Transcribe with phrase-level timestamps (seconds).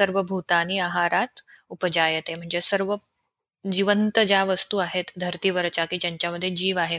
[0.00, 1.40] सर्व भूतानी आहारात
[1.70, 2.34] उपजायते.
[2.34, 2.94] म्हणजे सर्व
[3.64, 6.98] जिवंत ज्या वस्तू आहेत धर्तीवरच्या की ज्यांच्यामध्ये जीव आहे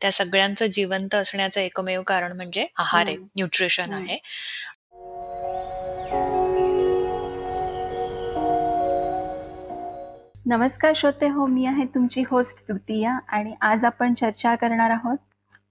[0.00, 3.92] त्या सगळ्यांचं जिवंत असण्याचं एकमेव कारण म्हणजे आहार आहे न्यूट्रिशन.
[3.92, 4.18] आहे.
[10.46, 15.18] नमस्कार श्रोते हो मी आहे तुमची होस्ट तृतीया आणि आज आपण चर्चा करणार आहोत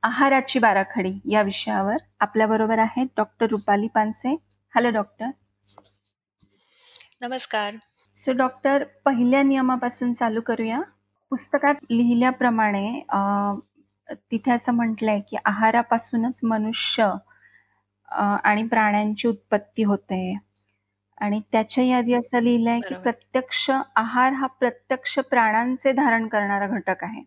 [0.04, 1.98] आहाराची बाराखडी या विषयावर.
[2.20, 4.36] आपल्याबरोबर आहेत doctor Rupali Panse.
[4.74, 5.30] Hello doctor
[7.22, 7.76] नमस्कार.
[8.18, 10.82] सो डॉक्टर पहिल्या नियमापासून चालू करूया.
[11.32, 13.00] पुस्तकात लिहिल्याप्रमाणे
[14.32, 17.10] तिथे असं म्हटलंय की आहारापासूनच मनुष्य
[18.44, 20.38] आणि प्राण्यांची उत्पत्ती होते.
[21.22, 27.24] आणि त्याच्या यादी असं लिहिलंय की प्रत्यक्ष आहार हा प्रत्यक्ष प्राणांचे धारण करणारा घटक आहे.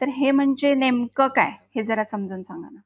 [0.00, 1.52] तर हे म्हणजे नेमकं काय?
[1.76, 2.80] हे जरा समजून सांगा ना.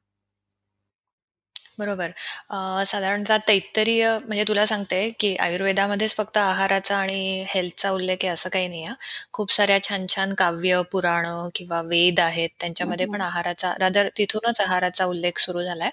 [1.77, 2.11] बरोबर.
[2.49, 8.49] अं, साधारणतः तैत्तरीय म्हणजे तुला सांगते की आयुर्वेदामध्येच फक्त आहाराचा आणि हेल्थचा उल्लेख आहे असं
[8.49, 8.95] काही नाही आहे.
[9.33, 12.49] खूप साऱ्या छान छान काव्य पुराणं किंवा वेद आहेत.
[12.59, 13.21] त्यांच्यामध्ये पण.
[13.21, 15.89] आहाराचा रादर तिथूनच आहाराचा उल्लेख सुरू झालाय.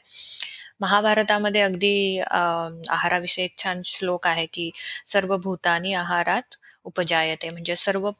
[0.80, 4.70] महाभारतामध्ये अगदी अं, आहाराविषयी एक छान श्लोक आहे की
[5.06, 7.50] सर्व भूतानी आहारात उपजायते.
[7.50, 8.10] म्हणजे सर्व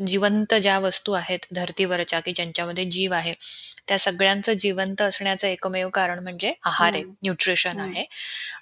[0.00, 3.32] जिवंत ज्या वस्तू आहेत धर्तीवरच्या की ज्यांच्यामध्ये जीव आहे
[3.88, 7.02] त्या सगळ्यांचं जिवंत असण्याचं एकमेव कारण म्हणजे आहार आहे.
[7.22, 7.80] न्यूट्रिशन.
[7.80, 8.04] आहे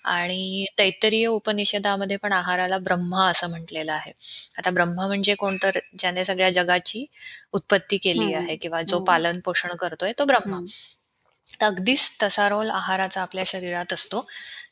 [0.06, 4.12] आणि तैत्तरीय उपनिषदामध्ये पण आहाराला ब्रह्मा असं म्हटलेलं आहे
[4.58, 7.04] आता ब्रह्म म्हणजे कोण तर ज्याने सगळ्या जगाची
[7.52, 8.32] उत्पत्ती केली.
[8.34, 8.98] आहे किंवा जो.
[9.04, 10.60] पालन पोषण करतोय तो ब्रह्मा.
[11.52, 14.24] तर अगदीच तसा रोल आहाराचा आपल्या शरीरात असतो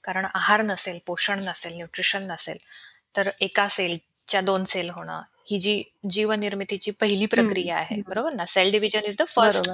[0.05, 2.57] कारण आहार नसेल पोषण नसेल न्यूट्रिशन नसेल
[3.17, 7.27] तर एका सेलच्या दोन सेल होणं ही जी जीवनिर्मितीची पहिली.
[7.27, 8.01] प्रक्रिया आहे.
[8.09, 8.45] बरोबर ना?
[8.47, 9.71] Cell division is the first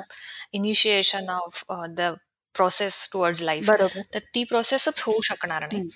[0.53, 2.13] initiation of the
[2.55, 3.71] process towards life
[4.15, 5.89] तर ती प्रोसेसच होऊ शकणार नाही.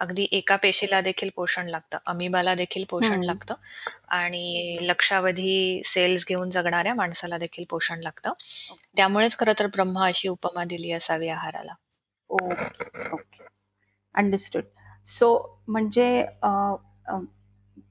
[0.00, 3.22] अगदी एका पेशीला देखील पोषण लागतं अमिबाला देखील पोषण.
[3.24, 3.54] लागतं
[4.08, 8.32] आणि लक्षावधी सेल्स घेऊन जगणाऱ्या माणसाला देखील पोषण लागतं.
[8.96, 11.74] त्यामुळेच खरं तर ब्रह्मा अशी उपमा दिली असावी आहाराला.
[12.30, 13.44] Okay okay.
[14.14, 14.64] अंडरस्टूड
[15.06, 15.28] सो
[15.68, 16.06] म्हणजे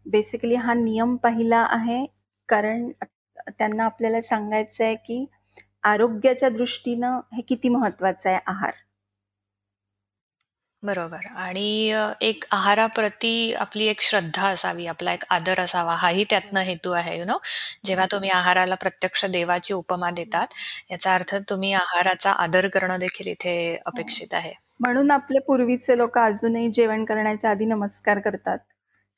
[0.09, 2.05] बेसिकली हा नियम पहिला आहे.
[2.49, 2.89] कारण
[3.49, 5.25] त्यांना आपल्याला सांगायचं आहे की
[5.83, 8.73] आरोग्याच्या दृष्टीनं हे किती महत्वाचं आहे आहार.
[10.83, 11.25] बरोबर.
[11.35, 17.17] आणि एक आहाराप्रती आपली एक श्रद्धा असावी आपला एक आदर असावा हाही त्यातनं हेतू आहे
[17.19, 17.37] यु नो
[17.85, 20.53] जेव्हा तुम्ही आहाराला प्रत्यक्ष देवाची उपमा देतात
[20.91, 23.55] याचा अर्थ तुम्ही आहाराचा आदर करणं देखील इथे
[23.85, 24.53] अपेक्षित आहे.
[24.79, 28.57] म्हणून आपले पूर्वीचे लोक अजूनही जेवण करण्याच्या आधी नमस्कार करतात.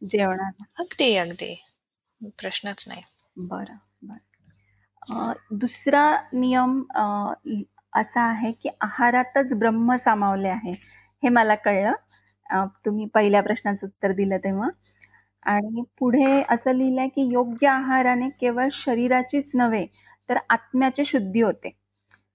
[0.09, 0.63] जेवणाला?
[0.79, 1.55] अगदी अगदी.
[2.21, 3.01] प्रश्नच नाही.
[3.37, 4.17] बरं बरं.
[5.09, 6.03] अं, दुसरा
[6.33, 7.33] नियम अं,
[7.93, 10.71] असा आहे की आहारातच ब्रह्म सामावले आहे
[11.23, 11.93] हे मला कळलं.
[12.49, 14.69] अं, तुम्ही पहिल्या प्रश्नाचं उत्तर दिलं तेव्हा.
[15.43, 19.87] आणि पुढे असं लिहिलंय की योग्य आहाराने केवळ शरीराचीच नव्हे
[20.29, 21.69] तर आत्म्याची शुद्धी होते.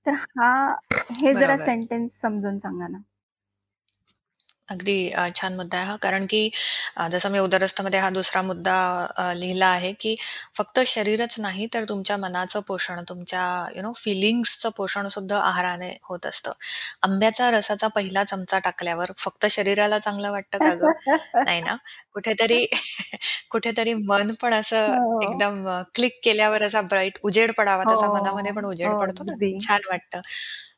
[0.06, 0.76] तर हा
[1.12, 1.64] हे जरा बरोबर.
[1.64, 2.98] सेंटेन्स समजून सांगा ना.
[4.68, 5.96] अगदी अ, छान मुद्दा आहे हा.
[5.98, 6.40] कारण की
[6.96, 8.76] अ, जसं मी उदरस्थमध्ये हा दुसरा मुद्दा
[9.16, 10.14] अ, लिहिला आहे की
[10.56, 13.44] फक्त शरीरच नाही तर तुमच्या मनाचं पोषण तुमच्या
[13.76, 16.52] यु नो फिलिंग्सचं पोषण सुद्धा आहाराने होत असतं.
[17.02, 20.90] आंब्याचा रसाचा पहिला चमचा टाकल्यावर फक्त शरीराला चांगलं वाटतं का ग?
[21.42, 21.76] नाही ना?
[22.14, 22.64] कुठेतरी
[23.50, 25.20] कुठेतरी मन पण असं हो.
[25.20, 29.34] एकदम क्लिक केल्यावर असा ब्राईट उजेड पडावा तसा मनामध्ये पण हो उजेड हो पडतो ना?
[29.34, 29.52] अगदी.
[29.60, 30.20] छान वाटतं.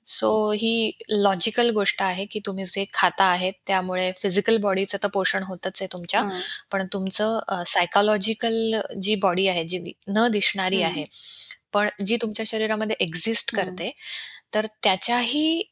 [0.08, 5.42] सो ही लॉजिकल गोष्ट आहे की तुम्ही जे खाता आहेत त्यामुळे फिजिकल बॉडीचं तर पोषण
[5.44, 6.20] होतच आहे तुमच्या.
[6.22, 6.41] हं,
[6.72, 11.04] पण तुमचं सायकोलॉजिकल जी बॉडी आहे जी न दिसणारी हं, आहे
[11.72, 13.56] पण जी तुमच्या शरीरामध्ये एक्झिस्ट हं.
[13.56, 13.91] करते
[14.54, 15.62] तर त्याच्याही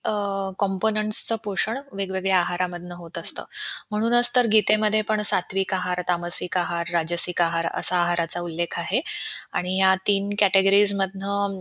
[0.58, 3.44] कॉम्पोनंट्सचं पोषण वेगवेगळ्या आहारामधनं होत असतं.
[3.90, 9.00] म्हणूनच तर गीतेमध्ये पण सात्विक आहार तामसिक आहार राजसिक आहार असा आहाराचा उल्लेख आहे.
[9.52, 11.60] आणि ह्या तीन कॅटेगरीजमधनं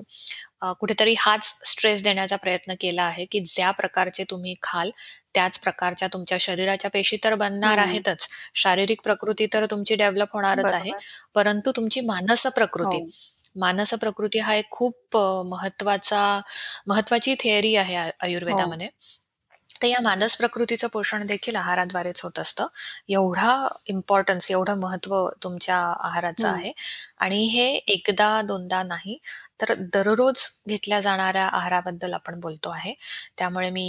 [0.61, 4.89] कुठेतरी हाच स्ट्रेस देण्याचा प्रयत्न केला आहे की ज्या प्रकारचे तुम्ही खाल
[5.33, 8.27] त्याच प्रकारच्या तुमच्या शरीराच्या पेशी तर बनणार आहेतच.
[8.55, 10.91] शारीरिक प्रकृती तर तुमची डेव्हलप होणारच आहे.
[11.35, 12.97] परंतु तुमची मानस प्रकृती.
[12.97, 13.05] हो.
[13.55, 16.41] मानस प्रकृती हा एक खूप महत्त्वाचा
[16.87, 18.11] महत्वाची थिअरी आहे आ- हो.
[18.21, 18.89] आयुर्वेदामध्ये
[19.81, 22.67] तर या मानस प्रकृतीचं पोषण देखील आहाराद्वारेच होत असतं.
[23.09, 23.53] एवढा
[23.85, 26.71] इम्पॉर्टन्स एवढं महत्त्व तुमच्या आहाराचं आहे.
[27.19, 29.17] आणि हे एकदा दोनदा नाही
[29.61, 32.93] तर दररोज घेतल्या जाणाऱ्या आहाराबद्दल आपण बोलतो आहे.
[33.37, 33.85] त्यामुळे मी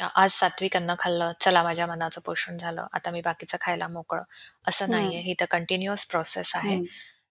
[0.00, 4.22] अ, आज सात्विक अन्न खाल्लं चला माझ्या मनाचं पोषण झालं आता मी बाकीचं खायला मोकळं
[4.66, 5.18] असं नाहीये.
[5.18, 6.78] हं, ही तर कंटिन्युअस प्रोसेस आहे.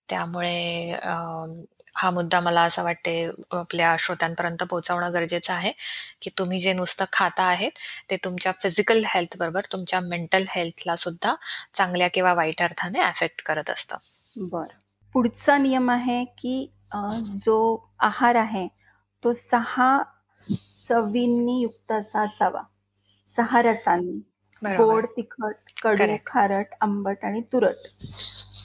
[0.09, 1.13] त्यामुळे अ,
[1.95, 3.13] हा मुद्दा मला असं वाटते
[3.51, 5.71] आपल्या श्रोत्यांपर्यंत पोहोचवणं गरजेचं आहे,
[6.21, 7.71] की तुम्ही जे नुसतं खाता आहेत,
[8.09, 11.35] ते तुमच्या फिजिकल हेल्थ बरोबर तुमच्या मेंटल हेल्थला सुद्धा
[11.73, 13.97] चांगल्या किंवा वाईट अर्थाने अफेक्ट करत असतं.
[14.37, 14.67] बरं.
[15.15, 16.97] पुढचा नियम आहे, की अ,
[17.37, 17.55] जो
[17.99, 18.67] आहार आहे,
[19.23, 19.87] तो 6
[20.87, 22.61] चवींनी युक्त असा असावा.
[23.29, 24.19] 6 रसांनी.
[24.71, 26.15] गोड, तिखट, कडू.
[26.25, 27.75] खारट, आंबट आणि तुरट.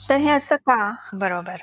[0.09, 0.95] तर हे असं का?
[1.13, 1.55] बरोबर.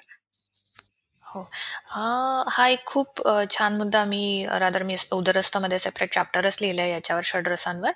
[1.22, 1.50] हो.
[1.86, 7.90] हा एक खूप छान मुद्दा मी रादर मी उदरस्थमध्ये सेपरेट चॅप्टरच लिहिलंय याच्यावर षड्रसांवर.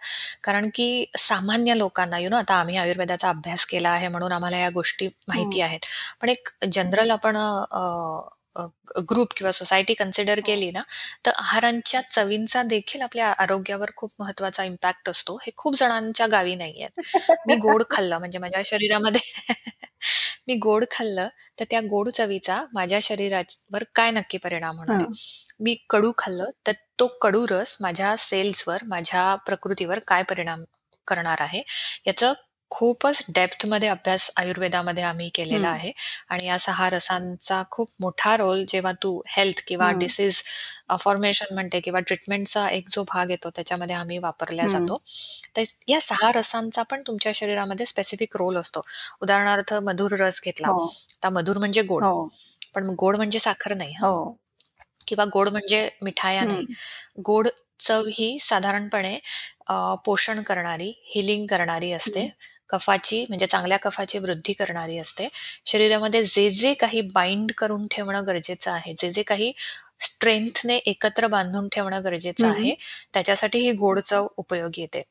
[0.44, 4.68] कारण की सामान्य लोकांना यू नो आता आम्ही आयुर्वेदाचा अभ्यास केला आहे म्हणून आम्हाला या
[4.74, 5.60] गोष्टी माहिती.
[5.60, 5.80] आहेत.
[6.20, 7.36] पण एक जनरल आपण
[9.00, 10.42] ग्रुप किंवा सोसायटी कन्सिडर हो.
[10.46, 10.82] केली ना,
[11.26, 15.36] तर आहारांच्या चवींचा देखील आपल्या आरोग्यावर खूप महत्त्वाचा इम्पॅक्ट असतो.
[15.36, 16.88] हे खूप जणांच्या गावी नाहीये.
[17.46, 19.20] मी गोड खाल्लं म्हणजे माझ्या शरीरामध्ये
[20.48, 21.28] मी गोड खाल्लं,
[21.60, 25.04] तर त्या गोड चवीचा माझ्या शरीरावर काय नक्की परिणाम होणार.
[25.60, 30.64] मी कडू खाल्लं, तर तो कडू रस माझ्या सेल्सवर, माझ्या प्रकृतीवर काय परिणाम
[31.06, 31.62] करणार आहे?
[32.06, 32.32] याचं
[32.70, 35.68] खूपच डेप्थमध्ये अभ्यास आयुर्वेदामध्ये आम्ही केलेला.
[35.70, 35.90] आहे
[36.28, 39.90] आणि या 6 रसांचा खूप मोठा रोल जेव्हा तू हेल्थ किंवा.
[39.94, 40.42] डिसीज
[41.00, 44.66] फॉर्मेशन म्हणते किंवा ट्रीटमेंटचा एक जो भाग येतो त्याच्यामध्ये आम्ही वापरला.
[44.68, 44.98] जातो.
[45.56, 48.82] तर या 6 रसांचा पण तुमच्या शरीरामध्ये स्पेसिफिक रोल असतो.
[49.22, 50.68] उदाहरणार्थ मधुर रस घेतला.
[50.68, 50.86] हो.
[51.16, 52.04] आता मधुर म्हणजे गोड.
[52.04, 52.28] हो.
[52.74, 54.10] पण गोड म्हणजे साखर नाही हां.
[54.10, 54.32] हो.
[55.08, 56.66] किंवा गोड म्हणजे मिठाया नाही.
[57.26, 57.48] गोड
[57.80, 59.18] चव ही साधारणपणे
[59.66, 62.28] अ, पोषण करणारी, हीलिंग करणारी असते.
[62.72, 65.28] कफाची म्हणजे चांगल्या कफाची वृद्धी करणारी असते.
[65.66, 69.52] शरीरामध्ये जे-जे काही बाइंड करून ठेवणं गरजेचं आहे, जे-जे काही
[70.00, 72.46] स्ट्रेंथने एकत्र बांधून ठेवणं गरजेचं.
[72.48, 72.74] आहे,
[73.12, 75.02] त्याच्यासाठी ही गोड चव उपयोगी येते.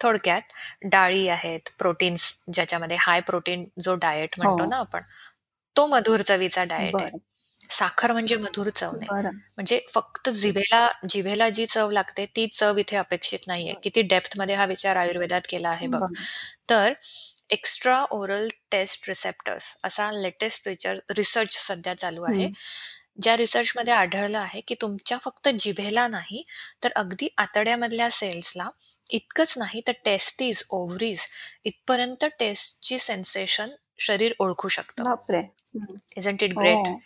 [0.00, 0.42] थोडक्यात
[0.84, 4.70] डाळी आहेत, प्रोटीन्स ज्याच्यामध्ये हाय प्रोटीन जो डायट म्हणतो हो.
[4.70, 5.00] ना आपण,
[5.76, 7.31] तो मधुर चवीचा डायट आहे.
[7.72, 9.06] साखर म्हणजे मधुर चव नाही.
[9.10, 9.30] बरं.
[9.30, 13.74] म्हणजे फक्त जिभेला जिभेला जी चव लागते ती चव इथे अपेक्षित नाहीये.
[13.82, 16.00] किती डेप्थमध्ये हा विचार आयुर्वेदात केला आहे बघ.
[16.00, 16.12] बरं.
[16.70, 16.92] तर
[17.50, 22.44] एक्स्ट्रा ओरल टेस्ट रिसेप्टर्स असा लेटेस्ट रिचर रिसर्च सध्या चालू आहे.
[22.44, 22.52] हं.
[23.22, 26.42] ज्या रिसर्चमध्ये आढळलं आहे, की तुमच्या फक्त जिभेला नाही,
[26.84, 28.68] तर अगदी आतड्यामधल्या सेल्सला
[29.10, 31.26] इतकंच नाही तर टेस्टीज, ओव्हरीज
[31.64, 35.04] इथपर्यंत टेस्टची सेन्सेशन शरीर ओळखू शकतं.
[35.04, 35.38] बापरे!
[35.38, 35.94] हं.
[36.16, 36.74] Isn't it great?
[36.74, 37.00] हो.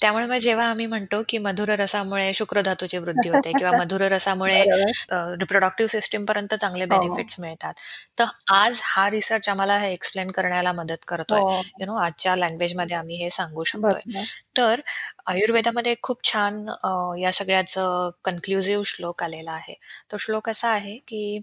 [0.00, 4.92] त्यामुळे मग जेव्हा आम्ही म्हणतो, की मधुर रसामुळे शुक्रधातूची वृद्धी होते किंवा मधुर रसामुळे बरोबर.
[5.40, 6.96] रिप्रोडक्टिव्ह सिस्टमपर्यंत चांगले हो, हो.
[6.96, 7.74] बेनिफिट्स मिळतात.
[8.18, 11.40] तर आज हा रिसर्च आम्हाला हे एक्सप्लेन करण्याला मदत करतोय.
[11.40, 11.62] हो.
[11.80, 14.00] यू नो आजच्या लँग्वेजमध्ये आम्ही हे सांगू शकतोय.
[14.02, 14.26] बरोबर.
[14.56, 14.80] तर
[15.26, 16.90] आयुर्वेदामध्ये एक खूप छान अ,
[17.20, 19.74] या सगळ्याचं कन्क्लुसिव्ह श्लोक आलेला आहे.
[20.12, 21.40] तो श्लोक असा आहे, की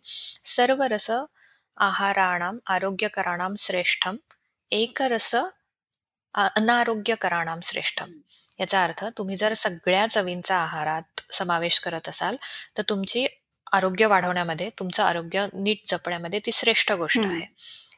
[0.48, 1.10] सर्व रस
[1.78, 4.16] आहाराणां आरोग्यकराणां श्रेष्ठं
[4.72, 8.12] एकरस अ, अनारोग्यकराणां श्रेष्ठं.
[8.60, 12.36] याचा अर्थ तुम्ही जर सगळ्या चवींचा आहारात समावेश करत असाल,
[12.78, 13.28] तर तुमची
[13.72, 17.26] आरोग्य वाढवण्यामध्ये, तुमचं आरोग्य नीट जपण्यामध्ये ती श्रेष्ठ गोष्ट.
[17.26, 17.46] आहे.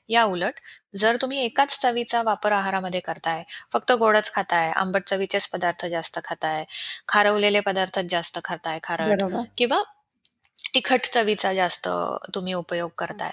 [0.09, 0.53] याउलट
[0.95, 3.43] जर तुम्ही एकाच चवीचा वापर आहारामध्ये करताय,
[3.73, 6.65] फक्त गोडच खाताय, आंबट चवीचेच पदार्थ जास्त खाताय,
[7.07, 9.21] खारवलेले पदार्थच जास्त खाताय, खारट.
[9.57, 9.83] किंवा
[10.73, 11.89] तिखट चवीचा जास्त
[12.35, 13.31] तुम्ही उपयोग करताय,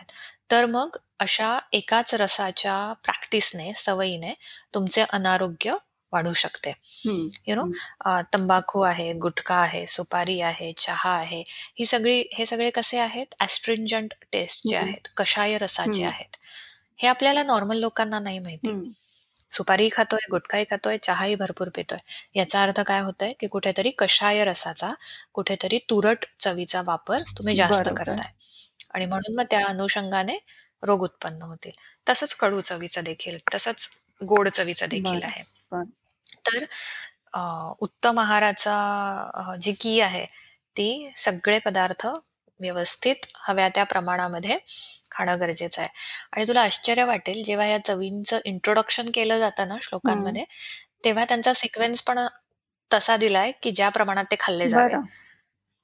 [0.50, 4.34] तर मग अशा एकाच रसाच्या प्रॅक्टिसने, सवयीने
[4.74, 5.74] तुमचे अनारोग्य
[6.12, 6.72] वाढू शकते.
[7.48, 7.66] यू नो
[8.32, 11.42] तंबाखू आहे, गुटखा आहे, सुपारी आहे, चहा आहे,
[11.78, 13.34] ही सगळी हे सगळे कसे आहेत?
[13.42, 14.82] एस्ट्रिंजंट टेस्टचे हं.
[14.82, 16.04] आहेत, कषाय रसाचे.
[16.04, 16.36] आहेत.
[16.98, 18.70] हे आपल्याला नॉर्मल लोकांना नाही माहिती.
[19.52, 21.98] सुपारीही खातोय, गुटखाही खातोय, चहाही भरपूर पितोय.
[22.34, 24.92] याचा अर्थ काय होतोय, की कुठेतरी कषाय रसाचा,
[25.32, 27.88] कुठेतरी तुरट चवीचा वापर तुम्ही जास्त.
[27.96, 28.30] करताय
[28.90, 30.38] आणि म्हणून मग त्या अनुषंगाने
[30.82, 31.72] रोग उत्पन्न होतील.
[32.08, 33.88] तसंच कडू चवीचं देखील, तसंच
[34.20, 35.22] गोड चवीचं देखील.
[35.22, 35.42] आहे.
[36.46, 36.64] तर
[37.80, 40.26] उत्तम आहाराचा जी की आहे,
[40.76, 42.06] ती सगळे पदार्थ
[42.60, 44.58] व्यवस्थित हव्या त्या प्रमाणामध्ये
[45.10, 45.90] खाणं गरजेचं आहे
[46.32, 49.74] आणि तुला आश्चर्य वाटेल, जेव्हा या चवींचं इंट्रोडक्शन केलं जातं ना.
[49.82, 50.44] श्लोकांमध्ये,
[51.04, 52.18] तेव्हा त्यांचा सिक्वेन्स पण
[52.94, 54.94] तसा दिलाय, की ज्या प्रमाणात ते खाल्ले जावे.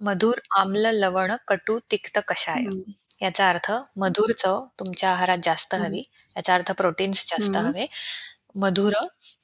[0.01, 2.63] मधुर, आम्ल, लवण, कटू, तिक्त, कषाय.
[2.63, 2.81] हं.
[3.21, 5.75] याचा अर्थ मधुर चव तुमच्या आहारात जास्त.
[5.75, 6.03] हवी.
[6.37, 7.57] याचा अर्थ प्रोटीन्स जास्त.
[7.69, 7.87] हवे.
[8.55, 8.93] मधुर,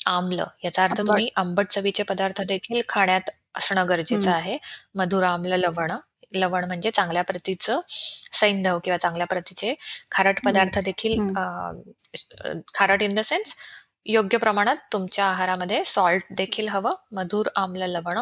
[0.06, 1.08] आम्ल याचा अर्थ आंबट.
[1.08, 4.30] तुम्ही आंबट चवीचे पदार्थ देखील खाण्यात असणं गरजेचं.
[4.30, 4.58] आहे.
[4.94, 5.90] मधुर, आम्ल, लवण.
[6.34, 7.80] लवण म्हणजे चांगल्या प्रतीचं
[8.32, 9.74] सैंधव किंवा चांगल्या प्रतीचे
[10.10, 10.40] खारट.
[10.44, 11.20] पदार्थ देखील.
[11.36, 11.72] अ,
[12.74, 13.56] खारट इन द सेन्स
[14.06, 16.94] योग्य प्रमाणात तुमच्या आहारामध्ये सॉल्ट देखील हवं.
[17.12, 18.18] मधुर, आम्ल, लवण.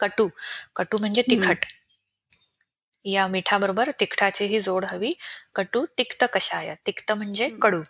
[0.00, 0.28] कटू,
[0.76, 1.22] कटू म्हणजे.
[1.22, 1.56] तिखट.
[3.04, 5.12] या मिठाबरोबर तिखटाचीही जोड हवी.
[5.54, 6.74] कटू, तिक्त, कषाय.
[6.86, 7.58] तिक्त म्हणजे हं.
[7.58, 7.82] कडू.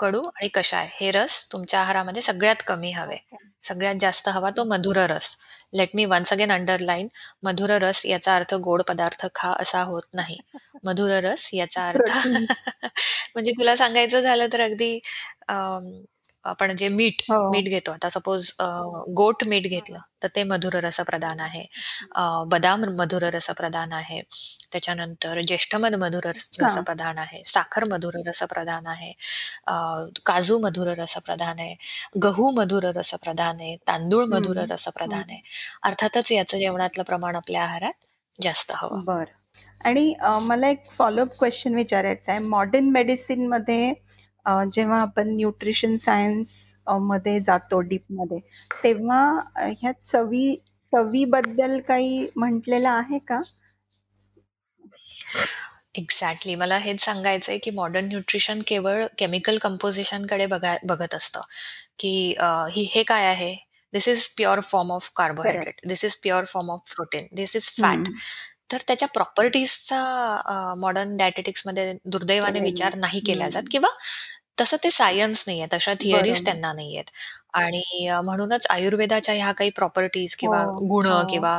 [0.00, 3.16] कडू आणि कषाय हे रस तुमच्या आहारामध्ये सगळ्यात कमी हवे.
[3.62, 5.36] सगळ्यात जास्त हवा तो मधुर रस.
[5.74, 7.08] Let me once again underline
[7.42, 10.38] मधुर रस याचा अर्थ गोड पदार्थ खा असा होत नाही.
[10.84, 12.10] मधुर रस याचा अर्थ.
[13.34, 14.98] म्हणजे तुला सांगायचं झालं तर अगदी
[16.44, 17.50] आपण जे मीठ, हो.
[17.50, 18.50] मीठ घेतो आता सपोज
[19.16, 21.64] गोट मीठ घेतलं तर ते मधुर रसप्रधान आहे.
[22.46, 24.20] बदाम मधुर रसप्रधान आहे.
[24.72, 26.26] त्याच्यानंतर ज्येष्ठमध मधुर.
[26.60, 27.42] रसप्रधान आहे.
[27.46, 29.12] साखर मधुर रसप्रधान आहे.
[30.26, 31.74] काजू मधुर रसप्रधान आहे.
[32.24, 33.76] गहू मधुर रसप्रधान आहे.
[33.88, 35.24] तांदूळ मधुर रसप्रधान.
[35.30, 35.40] आहे.
[35.82, 38.06] अर्थातच याचं जेवणातलं प्रमाण आपल्या आहारात
[38.38, 39.04] जास्त हवं.
[39.04, 39.38] बरं.
[39.84, 42.40] आणि मला एक फॉलोअप क्वेशन विचारायचा आहे.
[42.40, 43.92] मॉडर्न मेडिसिनमध्ये अ,
[44.72, 48.38] जेव्हा आपण न्यूट्रिशन सायन्समध्ये जातो डीपमध्ये,
[48.84, 49.22] तेव्हा
[49.56, 50.54] अ, ह्या चवी
[50.92, 53.40] चवीबद्दल काही म्हटलेलं आहे का?
[55.94, 56.54] एक्झॅक्टली.
[56.54, 61.40] मला हेच सांगायचंय, की मॉडर्न न्यूट्रिशन केवळ केमिकल कंपोझिशनकडे बघा बघत असतं,
[61.98, 62.12] की
[62.72, 63.54] ही हे काय आहे?
[63.92, 65.10] This is pure form of.
[65.16, 65.80] Carbohydrate.
[65.88, 67.26] This is pure form of protein.
[67.36, 68.08] This is fat.
[68.70, 68.72] हं.
[68.72, 70.00] तर त्याच्या प्रॉपर्टीजचा
[70.78, 72.96] मॉडर्न डायटेटिक्समध्ये दुर्दैवाने केलेलं विचार नाही.
[72.96, 73.70] नाही केला जात हं.
[73.70, 73.88] किंवा
[74.58, 75.66] तसं ते सायन्स नाहीये.
[75.72, 76.44] तशा थिअरीज बरोबर.
[76.44, 77.10] त्यांना नाहीयेत.
[77.54, 81.20] आणि अ, म्हणूनच आयुर्वेदाच्या ह्या काही प्रॉपर्टीज हो, किंवा गुण हो.
[81.28, 81.58] किंवा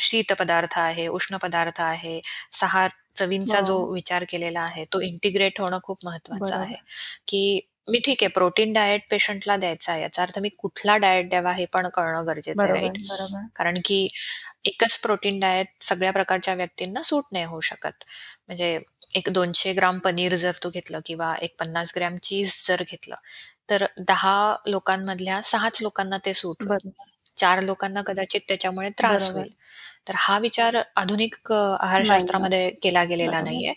[0.00, 2.20] शीत पदार्थ आहे, उष्ण पदार्थ आहे,
[2.52, 2.86] 6
[3.16, 3.92] चवींचा जो हो.
[3.92, 6.76] विचार केलेला आहे, तो इंटिग्रेट होणं खूप महत्वाचं आहे.
[7.28, 10.02] की मी ठीक आहे प्रोटीन डायट पेशंटला द्यायचा आहे.
[10.02, 12.88] याचा अर्थ मी कुठला डायट द्यावा हे पण कळणं गरजेचं आहे?
[12.88, 13.46] बरोबर.
[13.56, 14.08] कारण की
[14.64, 18.04] एकच प्रोटीन डायट सगळ्या प्रकारच्या व्यक्तींना सूट नाही होऊ शकत.
[18.46, 18.78] म्हणजे
[19.14, 23.14] एक 200 ग्राम पनीर जर तू घेतलं किंवा एक 50 ग्रॅम चीज जर घेतलं,
[23.70, 26.90] तर 10 लोकांमधल्या 6च लोकांना ते सूट होईल.
[27.36, 29.30] 4 लोकांना कदाचित त्याच्यामुळे त्रास.
[29.32, 29.52] होईल.
[30.08, 31.52] तर हा विचार आधुनिक.
[31.52, 33.40] आहारशास्त्रामध्ये केला गेलेला.
[33.40, 33.72] नाहीये.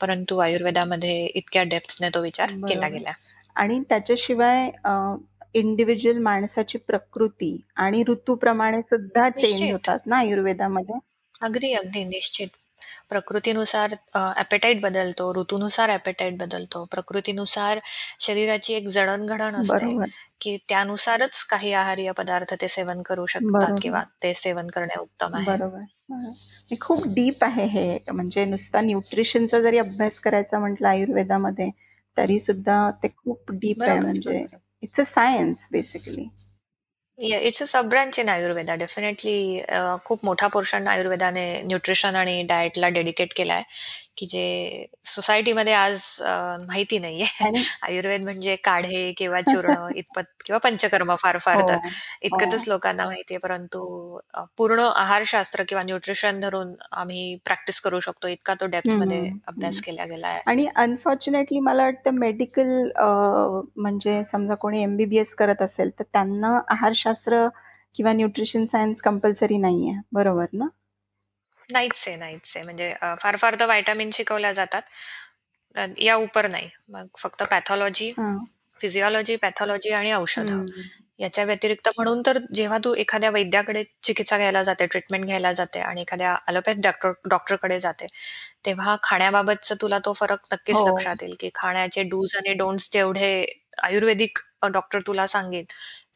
[0.00, 3.12] परंतु आयुर्वेदामध्ये इतक्या डेप्थने तो विचार केला बरोबर.
[3.56, 4.92] आणि त्याच्याशिवाय अ,
[5.54, 9.72] इंडिव्हिज्युअल माणसाची प्रकृती आणि ऋतूप्रमाणे सुद्धा चेंज निश्चित.
[9.72, 10.98] होतात ना आयुर्वेदामध्ये?
[11.40, 12.04] अगदी, अगदी.
[12.04, 12.48] निश्चित.
[13.10, 16.84] प्रकृतीनुसार अ, ॲपेटाइट बदलतो, ऋतूनुसार ॲपेटाइट बदलतो.
[16.90, 17.78] प्रकृतीनुसार
[18.20, 20.06] शरीराची एक जडण-घडण असते, बरोबर.
[20.40, 23.78] की त्यानुसारच काही आहारीय पदार्थ ते सेवन करू शकतात बरोबर.
[23.82, 25.46] किंवा ते सेवन करणे उत्तम आहे.
[25.46, 25.82] बरोबर.
[26.70, 27.98] हे खूप डीप आहे हे.
[28.12, 31.70] म्हणजे नुसता न्यूट्रिशनचा जरी अभ्यास करायचा म्हटलं आयुर्वेदामध्ये,
[32.16, 34.44] तरी सुद्धा ते खूप डीप आहे म्हणजे.
[34.82, 36.28] It's a science basically.
[37.18, 38.74] या it's a sub branch in Ayurveda.
[38.76, 39.60] Definitely
[40.04, 43.62] खूप मोठा पोर्शन आयुर्वेदाने न्यूट्रिशन आणि डायटला डेडिकेट केलाय,
[44.22, 46.02] की जे सोसायटीमध्ये आज
[46.62, 47.26] माहिती नाहीये.
[47.82, 51.78] आयुर्वेद म्हणजे काढे किंवा चूर्ण इतपत किंवा पंचकर्म फार फार हो, तर
[52.30, 52.42] हो.
[52.42, 53.38] इतकंच लोकांना माहिती आहे.
[53.38, 53.80] परंतु
[54.58, 59.80] पूर्ण आहारशास्त्र किंवा न्यूट्रिशन धरून आम्ही प्रॅक्टिस करू शकतो इतका तो हं, डेप्थमध्ये हं, अभ्यास
[59.80, 59.82] हं.
[59.82, 60.42] केला गेला आहे.
[60.46, 62.68] आणि अनफॉर्च्युनेटली मला वाटतं मेडिकल
[63.76, 67.46] म्हणजे समजा कोणी एम-बी-बी-एस करत असेल, तर त्यांना आहारशास्त्र
[67.94, 69.94] किंवा न्यूट्रिशन सायन्स कंपल्सरी नाहीये.
[70.12, 70.68] बरोबर ना?
[71.72, 72.64] नाहीच आहे, नाहीच आहे.
[72.64, 74.82] म्हणजे अ, फार फार तर व्हिटॅमिन शिकवल्या जातात.
[75.74, 76.68] अ, या उपर नाही.
[76.88, 78.46] मग फक्त पॅथॉलॉजी, हां.
[78.80, 80.62] फिजिओलॉजी, पॅथॉलॉजी आणि औषधं.
[80.62, 81.02] हं.
[81.20, 86.00] याच्या व्यतिरिक्त म्हणून तर जेव्हा तू एखाद्या वैद्याकडे चिकित्सा घ्यायला जाते, ट्रीटमेंट घ्यायला जाते आणि
[86.02, 88.06] एखाद्या ॲलोपॅथ डॉक्टर डॉक्टरकडे जाते,
[88.66, 90.84] तेव्हा खाण्याबाबतचा तुला तो फरक नक्कीच हो.
[90.86, 93.34] लक्षात येईल, की खाण्याचे डूज आणि डोंट्स जेवढे
[93.82, 95.64] आयुर्वेदिक अ, डॉक्टर तुला सांगेल,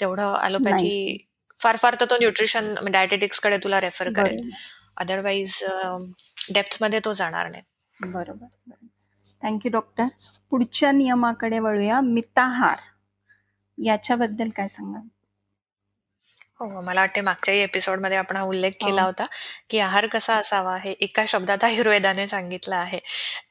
[0.01, 1.19] तेवढं ॲलोपॅथी नाही.
[1.61, 4.39] फार फार तर तो न्यूट्रिशन डायटेटिक्सकडे तुला रेफर करेल.
[4.39, 4.57] बरोबर.
[4.97, 5.63] अदरवाईज
[6.55, 7.63] डेप्थमध्ये तो जाणार नाही.
[8.01, 8.47] बरोबर,
[9.43, 10.07] थँक्यू डॉक्टर.
[10.51, 12.01] पुढच्या नियमाकडे वळूया.
[12.01, 12.79] मिताहार.
[13.79, 15.07] याच्याबद्दल काय सांगाल?
[16.61, 16.81] हो, हो.
[16.83, 19.07] मला वाटते मागच्याही एपिसोडमध्ये आपण हा उल्लेख केला हो.
[19.07, 19.25] होता,
[19.71, 22.99] की आहार कसा असावा हे एका शब्दात आयुर्वेदाने सांगितलं आहे.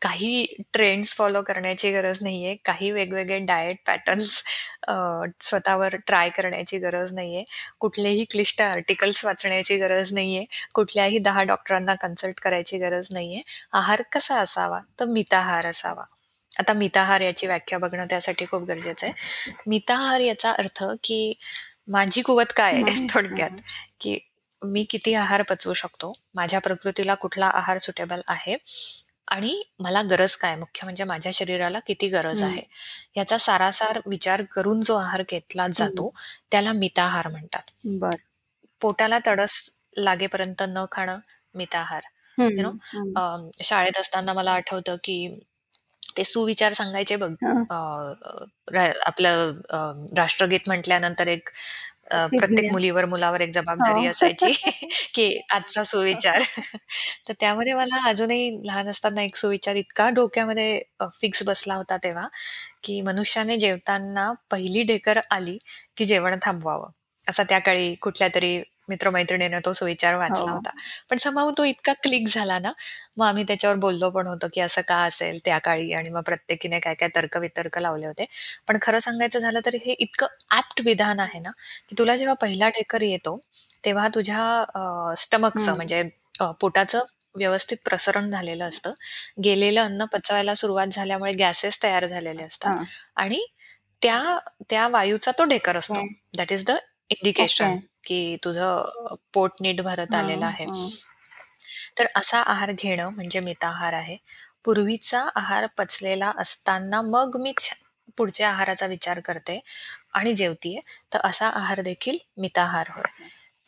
[0.01, 2.55] काही ट्रेंड्स फॉलो करण्याची गरज नाहीये.
[2.65, 4.43] काही वेगवेगळे डायट पॅटर्न्स
[4.88, 4.93] अ,
[5.41, 7.43] स्वतःवर ट्राय करण्याची गरज नाहीये.
[7.79, 10.43] कुठलेही क्लिष्ट आर्टिकल्स वाचण्याची गरज नाहीये.
[10.74, 13.41] कुठल्याही 10 डॉक्टरांना कन्सल्ट करायची गरज नाहीये.
[13.74, 14.79] आहार कसा असावा?
[15.00, 16.03] तर मिताहार असावा.
[16.51, 19.13] आता मिताहार याची व्याख्या बघणं त्यासाठी खूप गरजेचं आहे.
[19.67, 21.33] मिताहार याचा अर्थ, की
[21.88, 22.82] माझी कुवत काय आहे
[23.13, 23.50] थोडक्यात.
[24.01, 24.20] की
[24.62, 28.58] मी किती आहार पचवू शकतो, माझ्या प्रकृतीला कुठला आहार सुटेबल आहे
[29.27, 32.44] आणि मला गरज काय, मुख्य म्हणजे माझ्या शरीराला किती गरज.
[32.44, 32.62] आहे,
[33.18, 35.68] याचा सारासार विचार करून जो आहार घेतला.
[35.68, 36.13] जातो,
[36.51, 37.62] त्याला मिताहार म्हणतात.
[37.86, 38.15] बरं.
[38.82, 41.20] पोटाला तडस लागेपर्यंत न खाणं
[41.56, 42.01] मिताहार.
[42.38, 42.72] यू नो
[43.63, 45.39] शाळेत असताना मला आठवतं, की
[46.17, 47.31] ते सुविचार सांगायचे बघ.
[49.05, 49.53] आपलं
[50.17, 51.50] राष्ट्रगीत म्हटल्यानंतर एक
[52.12, 54.07] प्रत्येक मुलीवर, मुलावर एक जबाबदारी.
[54.07, 54.51] असायची,
[55.15, 56.41] की आजचा सुविचार.
[57.27, 62.27] तर त्यामध्ये मला अजूनही लहान असताना एक सुविचार इतका डोक्यामध्ये फिक्स बसला होता तेव्हा,
[62.84, 65.57] की मनुष्याने जेवताना पहिली ढेकर आली,
[65.98, 66.89] की जेवण थांबवावं.
[67.29, 70.56] असा त्या काळी कुठल्यातरी मित्र-मैत्रिणीने तो सुविचार वाचला हो.
[70.56, 70.72] होता.
[71.10, 72.72] पण समहाऊ तो इतका क्लिक झाला ना,
[73.18, 76.80] मग आम्ही त्याच्यावर बोललो पण होतो, की असं का असेल त्या काळी आणि मग प्रत्येकीने
[76.80, 78.25] काय-काय तर्क-वितर्क लावले होते.
[78.68, 81.51] पण खरं सांगायचं झालं तर हे इतकं ॲप्ट विधान आहे ना,
[81.89, 83.39] की तुला जेव्हा पहिला ढेकर येतो,
[83.86, 85.75] तेव्हा तुझ्या स्टमकचं.
[85.75, 86.04] म्हणजे
[86.62, 87.04] पोटाचं
[87.36, 88.92] व्यवस्थित प्रसरण झालेलं असतं.
[89.44, 92.72] गेलेलं अन्न पचवायला सुरुवात झाल्यामुळे गॅसेस तयार झालेले असतात.
[93.18, 93.46] आणि
[94.01, 94.20] त्या
[94.70, 96.06] त्या वायूचा तो ढेकर असतो.
[96.38, 96.72] That is the.
[97.10, 100.65] इंडिकेशन, की तुझं पोट नीट भरत आलेलं आहे.
[102.00, 104.17] तर असा आहार घेणं म्हणजे मिताहार आहे.
[104.65, 107.53] पूर्वीचा आहार पचलेला असताना मग मी
[108.17, 109.59] पुढच्या आहाराचा विचार करते
[110.13, 110.81] आणि जेवतीये,
[111.13, 113.03] तर असा आहार देखील मिताहार होय.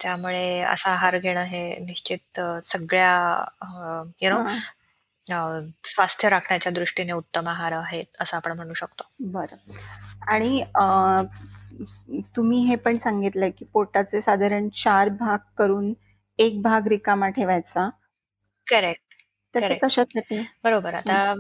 [0.01, 3.13] त्यामुळे असा आहार घेणं हे निश्चित सगळ्या
[4.21, 4.43] यू नो
[5.83, 9.03] स्वास्थ्य राखण्याच्या दृष्टीने उत्तम आहार आहेत, असं आपण म्हणू शकतो.
[9.19, 9.73] बरं.
[10.27, 10.63] आणि
[12.35, 15.93] तुम्ही हे पण सांगितलंय, की पोटाचे साधारण 4 भाग करून
[16.39, 17.89] 1 भाग रिकामा ठेवायचा.
[18.67, 19.13] Correct,
[19.53, 19.85] correct.
[19.85, 20.47] कशासाठी?
[20.63, 20.93] बरोबर.
[20.93, 21.33] आता.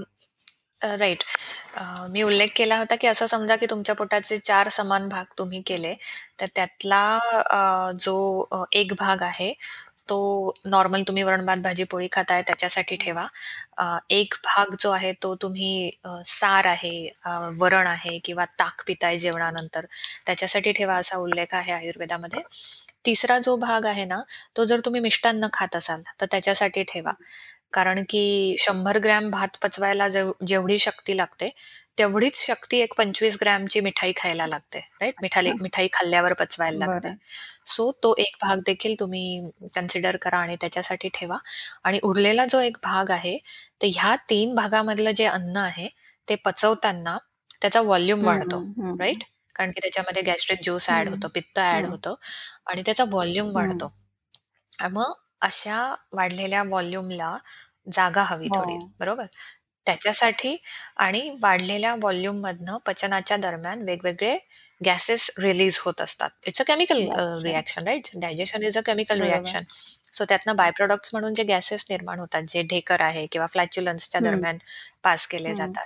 [0.81, 5.61] अ, मी उल्लेख केला होता, की असं समजा, की तुमच्या पोटाचे 4 समान भाग तुम्ही
[5.61, 5.93] केले,
[6.41, 7.19] तर त्यातला
[7.99, 9.53] जो एक भाग आहे,
[10.09, 13.25] तो नॉर्मल तुम्ही वरण-भात, भाजी-पोळी खाताय त्याच्यासाठी ठेवा.
[13.77, 18.83] अ, एक भाग जो आहे तो तुम्ही अ, सार आहे, अ, वरण आहे किंवा ताक
[18.87, 19.85] पिताय जेवणानंतर,
[20.25, 22.41] त्याच्यासाठी ठेवा असा उल्लेख आहे आयुर्वेदामध्ये.
[23.05, 24.19] तिसरा जो भाग आहे ना,
[24.57, 27.11] तो जर तुम्ही मिष्टान्न खात असाल, तर त्याच्यासाठी ठेवा.
[27.77, 28.21] कारण की
[28.59, 31.49] 100 ग्रॅम भात पचवायला जेव जेवढी शक्ती लागते,
[31.97, 35.13] तेवढीच शक्ती एक 25 ग्रॅमची मिठाई खायला लागते, राइट?
[35.21, 35.63] मिठाली अच्छा.
[35.63, 37.13] मिठाई खाल्ल्यावर पचवायला लागते.
[37.65, 41.37] सो तो एक भाग देखील तुम्ही कन्सिडर करा आणि त्याच्यासाठी ठेवा
[41.83, 43.37] आणि उरलेला जो एक भाग आहे,
[43.81, 45.87] तर ह्या 3 भागामधलं जे अन्न आहे,
[46.27, 47.17] ते पचवताना
[47.61, 48.59] त्याचा व्हॉल्यूम वाढतो.
[48.99, 49.23] राइट?
[49.55, 51.89] कारण की त्याच्यामध्ये गॅस्ट्रिक ज्यूस हं, होतं, पित्त हं.
[51.89, 52.15] होतं
[52.65, 53.55] आणि त्याचा व्हॉल्यूम.
[53.55, 53.91] वाढतो.
[54.91, 57.37] मग अशा वाढलेल्या व्हॉल्यूमला
[57.91, 58.87] जागा हवी थोडी, हो.
[58.99, 59.25] बरोबर?
[59.85, 60.55] त्याच्यासाठी
[60.97, 64.37] आणि वाढलेल्या व्हॉल्यूममधनं पचनाच्या दरम्यान वेगवेगळे
[64.85, 66.29] गॅसेस रिलीज होत असतात.
[66.47, 66.97] It's a chemical.
[67.43, 68.07] Reaction right?
[68.15, 69.21] Digestion is a chemical.
[69.21, 69.63] Reaction.
[70.13, 74.21] So त्यातनं बाय प्रॉडक्ट्स म्हणून जे गॅसेस निर्माण होतात, जे ढेकर आहे किंवा फ्लॅच्युलन्सच्या.
[74.21, 74.57] दरम्यान
[75.03, 75.55] पास केले.
[75.55, 75.85] जातात.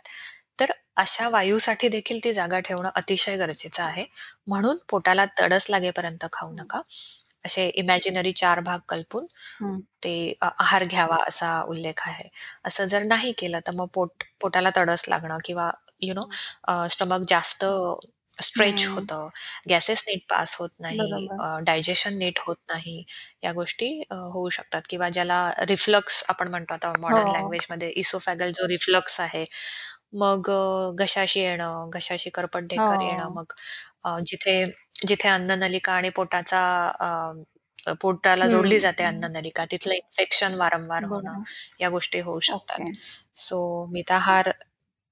[0.60, 4.06] तर अशा वायूसाठी देखील ती जागा ठेवणं अतिशय गरजेचं आहे.
[4.48, 6.52] म्हणून पोटाला तडस लागेपर्यंत खाऊ.
[6.52, 6.82] नका.
[7.44, 9.26] असे इमॅजिनरी 4 भाग कल्पून
[9.60, 9.82] हं.
[10.04, 12.30] ते अ, आहार घ्यावा असा उल्लेख आहे.
[12.66, 16.38] असं जर नाही केलं, तर मग पोट पोटाला तडस लागणं किंवा यू नो हं.
[16.66, 17.66] अ, स्टमक जास्त
[18.42, 18.90] स्ट्रेच हं.
[18.90, 19.28] होतं,
[19.70, 21.40] गॅसेस नीट पास होत नाही, बरोबर.
[21.40, 23.04] अ, डायजेशन नीट होत नाही,
[23.44, 27.28] या गोष्टी अ, होऊ शकतात किंवा ज्याला रिफ्लक्स आपण म्हणतो आता मॉडर्न हो.
[27.30, 29.46] लँग्वेजमध्ये इसोफॅगल जो रिफ्लक्स आहे,
[30.16, 33.34] मग अ, घशाशी येणं, घशाशी करपट ढेकर येणं, हो.
[33.34, 33.54] मग
[34.06, 34.64] अ, जिथे
[35.08, 37.42] जिथे अन्ननलिका आणि पोटाचा अ,
[37.88, 38.80] अ, पोटाला जोडली.
[38.80, 41.42] जाते अन्ननलिका, तिथलं इन्फेक्शन वारंवार होणं.
[41.80, 42.80] या गोष्टी होऊ शकतात.
[42.80, 42.92] Okay.
[43.36, 44.52] So मिताहार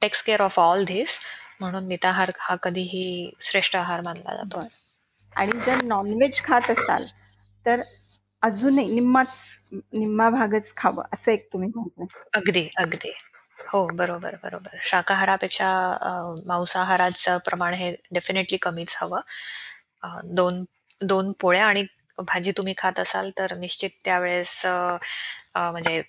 [0.01, 1.19] takes care of all this
[1.59, 4.59] म्हणून मिताहार हा कधीही श्रेष्ठ आहार मानला जातो.
[4.59, 4.67] बरं.
[5.35, 7.05] आणि जर नॉन-व्हेज खात असाल,
[7.65, 7.81] तर
[8.41, 12.05] अजूनही निम्माच निम्मा भागच खावं, असं एक तुम्ही म्हटलं.
[12.33, 13.13] अगदी, अगदी.
[13.67, 14.77] हो, बरोबर, बरोबर.
[14.83, 16.09] शाकाहारापेक्षा अ,
[16.45, 19.19] मांसाहाराचं प्रमाण हे डेफिनेटली कमीच हवं.
[20.25, 20.65] दोन
[21.01, 21.81] दोन पोळ्या आणि
[22.17, 24.65] भाजी तुम्ही खात असाल, तर निश्चित त्यावेळेस
[25.55, 26.01] म्हणजे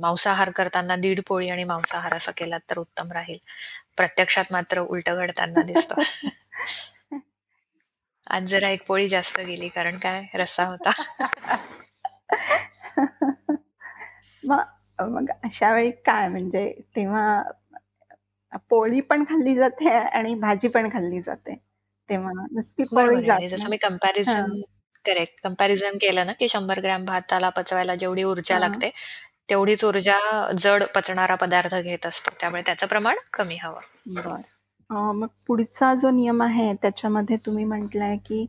[0.00, 3.38] मांसाहार करताना दीड पोळी आणि मांसाहार असा केलात तर उत्तम राहील.
[3.96, 5.92] प्रत्यक्षात मात्र उलटं घडताना दिसत
[8.26, 10.90] आज जरा एक पोळी जास्त गेली, कारण काय रस्सा होता.
[14.42, 14.62] मग
[14.98, 17.42] मग अशा वेळी काय म्हणजे तेव्हा
[18.70, 21.73] पोळी पण खाल्ली जाते आणि भाजी पण खाल्ली जाते.
[22.08, 23.68] तेव्हा नुसती पोळी जात जसं.
[23.70, 24.60] मी कंपॅरिझन.
[25.04, 25.42] करेक्ट.
[25.44, 28.58] कंपॅरिझन केलं ना, की 100 ग्रॅम भाताला पचवायला जेवढी ऊर्जा.
[28.58, 28.90] लागते,
[29.50, 30.18] तेवढीच ऊर्जा
[30.58, 32.30] जड पचणारा पदार्थ घेत असतो.
[32.40, 33.80] त्यामुळे त्याचं प्रमाण कमी हवं.
[34.06, 34.40] बरं.
[34.90, 38.46] मग पुढचा जो नियम आहे त्याच्यामध्ये तुम्ही म्हटलंय, की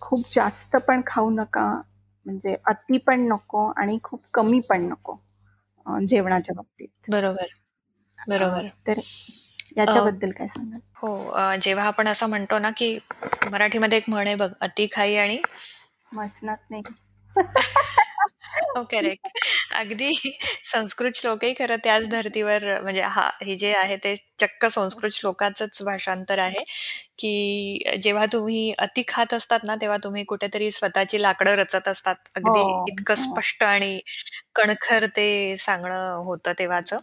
[0.00, 1.70] खूप जास्त पण खाऊ नका,
[2.26, 5.16] म्हणजे अति पण नको आणि खूप कमी पण नको
[6.06, 6.88] जेवणाच्या बाबतीत.
[7.10, 7.46] बरोबर,
[8.28, 8.66] बरोबर.
[8.86, 9.00] तर
[9.78, 10.80] याच्याबद्दल काय सांगाल?
[11.02, 12.98] हो, जेव्हा आपण असं म्हणतो ना, की
[13.50, 15.38] मराठीमध्ये एक म्हण आहे बघ, "अति खाई आणि"
[16.16, 16.82] मसणात नाही.
[18.68, 19.28] हो, करेक्ट.
[19.74, 20.12] अगदी
[20.64, 26.38] संस्कृत श्लोकही खरं त्याच धर्तीवर म्हणजे हा हे जे आहे ते चक्क संस्कृत श्लोकाचंच भाषांतर
[26.38, 26.62] आहे,
[27.18, 32.16] की जेव्हा तुम्ही अति खात असतात ना, तेव्हा तुम्ही कुठेतरी स्वतःची लाकडं रचत असतात.
[32.38, 33.16] हो, अगदी इतकं हो.
[33.16, 34.00] स्पष्ट आणि
[34.54, 36.98] कणखर ते सांगणं होतं तेव्हाचं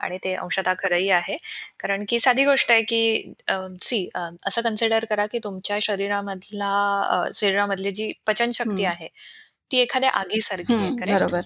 [0.00, 1.36] आणि ते अंशतः खरंही आहे.
[1.80, 3.32] कारण की साधी गोष्ट आहे, की
[3.82, 4.08] सी
[4.44, 6.72] असं कन्सिडर करा, की तुमच्या शरीरामधला
[7.10, 8.90] अ, शरीरामधली जी पचनशक्ती हं.
[8.90, 9.08] आहे,
[9.70, 10.92] ती एखाद्या आगीसारखी आहे?
[11.06, 11.40] बरोबर.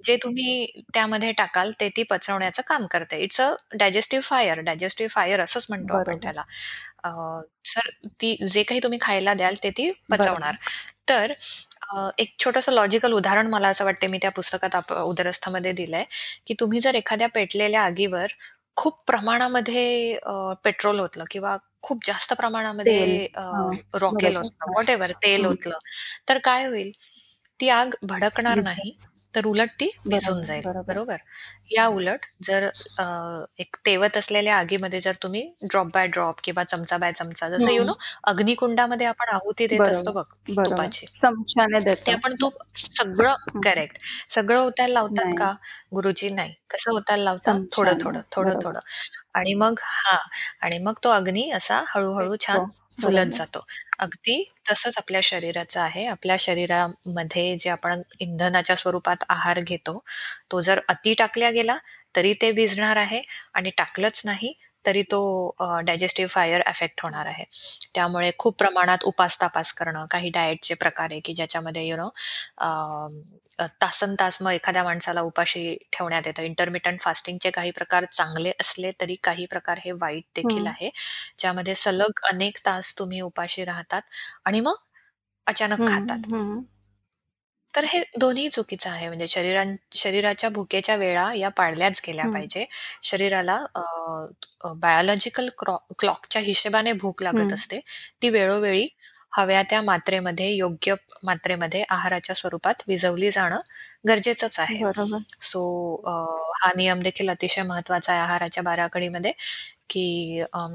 [0.00, 3.18] जे तुम्ही त्यामध्ये टाकाल, ते ती पचवण्याचं काम करते.
[3.18, 4.60] It's a digestive fire.
[4.62, 6.18] Digestive fire असंच म्हणतो आपण.
[6.18, 6.42] त्याला.
[7.68, 10.56] तर ती जे काही तुम्ही खायला द्याल, ते ती पचवणार.
[11.08, 11.32] तर
[12.18, 16.04] एक छोटंसं लॉजिकल उदाहरण मला असं वाटते, मी त्या पुस्तकात उदरस्थमध्ये दिलंय,
[16.46, 18.32] की तुम्ही जर एखाद्या पेटलेल्या आगीवर
[18.76, 20.18] खूप प्रमाणामध्ये
[20.64, 22.32] पेट्रोल ओतलं किंवा खूप जास्त.
[22.34, 23.28] प्रमाणामध्ये
[23.96, 24.68] रॉकेल ओतलं, बरोबर.
[24.68, 25.46] व्हॉटएव्हर तेल हं.
[25.46, 25.78] ओतलं,
[26.28, 26.92] तर काय होईल?
[27.62, 28.96] ती आग भडकणार नाही,
[29.34, 31.16] तर उलट ती विझून बरोबर, जाईल, बरोबर.
[31.70, 32.68] या उलट जर
[33.58, 37.84] एक तेवत असलेल्या आगीमध्ये जर तुम्ही ड्रॉप बाय ड्रॉप किंवा चमचा बाय चमचा जसं यू
[37.84, 37.92] नो.
[38.24, 40.24] अग्निकुंडामध्ये आपण आहुती देत असतो बघ.
[40.66, 41.06] तुपाची.
[42.06, 42.12] ते.
[42.12, 42.52] आपण तूप
[42.90, 43.34] सगळं.
[43.62, 43.98] करेक्ट.
[44.28, 45.26] सगळं ओतायला लावतात.
[45.36, 45.52] का?
[45.94, 46.54] गुरुजी नाही.
[46.70, 47.40] कसं ओतायला लावता?
[47.42, 47.68] चमच्याने.
[47.72, 48.80] थोडं-थोडं, थोडं-थोडं बरोबर.
[49.34, 50.18] आणि मग हां.
[50.60, 52.64] आणि मग तो अग्नी असा हळू-हळू छान.
[52.98, 53.30] फुलत बरोबर.
[53.32, 53.60] जातो.
[53.98, 56.06] अगदी तसंच आपल्या शरीराचं आहे.
[56.06, 59.98] आपल्या शरीरामध्ये जे आपण इंधनाच्या स्वरूपात आहार घेतो,
[60.50, 61.76] तो जर अति टाकला गेला,
[62.16, 63.22] तरी ते विझणार आहे
[63.54, 64.52] आणि टाकलंच नाही,
[64.84, 65.20] तरी तो
[65.86, 67.44] डायजेस्टिव्ह फायर अफेक्ट होणार आहे.
[67.94, 72.08] त्यामुळे खूप प्रमाणात उपास-तापास करणं, काही डायटचे प्रकार आहे, की ज्याच्यामध्ये यू नो
[72.58, 76.42] अ, तासंतास मग एखाद्या माणसाला उपाशी ठेवण्यात येतं.
[76.42, 80.66] इंटरमिटंट फास्टिंगचे काही प्रकार चांगले असले, तरी काही प्रकार हे वाईट देखील.
[80.66, 80.90] आहे.
[81.38, 84.02] ज्यामध्ये सलग अनेक तास तुम्ही उपाशी राहतात
[84.46, 84.76] आणि मग
[85.46, 86.26] अचानक खातात.
[87.74, 89.06] तर हे दोन्ही चुकीचं आहे.
[89.08, 92.26] म्हणजे शरीरां शरीराच्या भुकेच्या वेळा या पाळल्याच गेल्या.
[92.28, 92.64] पाहिजे.
[93.04, 93.82] शरीराला अ,
[94.76, 97.52] बायोलॉजिकल क्रॉ क्लॉकच्या हिशेबाने भूक लागत.
[97.52, 97.80] असते.
[98.22, 98.86] ती वेळोवेळी
[99.32, 103.60] हव्या त्या मात्रेमध्ये, योग्य मात्रेमध्ये आहाराच्या स्वरूपात विझवली जाणं
[104.04, 104.82] गरजेचंच आहे.
[104.82, 105.18] बरोबर.
[105.42, 105.62] सो
[106.06, 106.10] अ,
[106.56, 109.32] हा नियम देखील अतिशय महत्त्वाचा आहे आहाराच्या बाराखडीमध्ये,
[109.90, 110.66] की अ,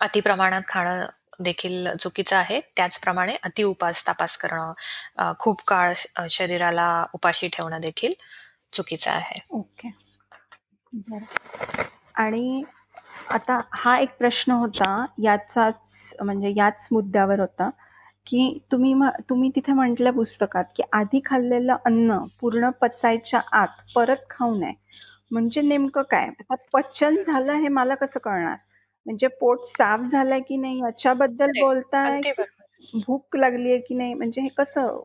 [0.00, 1.06] अति प्रमाणात खाणं
[1.40, 2.60] देखील चुकीचं आहे.
[2.76, 4.72] त्याचप्रमाणे अति उपास-तापास करणं,
[5.40, 8.12] खूप काळ श शरीराला उपाशी ठेवणं देखील
[8.72, 9.40] चुकीचं आहे.
[9.50, 9.88] ओके.
[12.14, 12.62] आणि
[13.30, 17.68] आता हा एक प्रश्न होता, याचाच म्हणजे याच मुद्द्यावर होता,
[18.26, 24.24] की तुम्ही म तुम्ही तिथे म्हटलं पुस्तकात, की आधी खाल्लेलं अन्न पूर्ण पचायच्या आत परत
[24.30, 24.72] खाऊ नये.
[25.30, 26.26] म्हणजे नेमकं काय?
[26.40, 28.56] आता पचन झालं हे मला कसं कळणार?
[29.08, 31.58] म्हणजे पोट साफ झालंय की नाही याच्याबद्दल करेक्ट.
[31.58, 32.66] बोलताय, अगदी की बरोबर.
[32.98, 34.14] भूक लागली आहे की नाही?
[34.14, 35.00] म्हणजे हे कसं?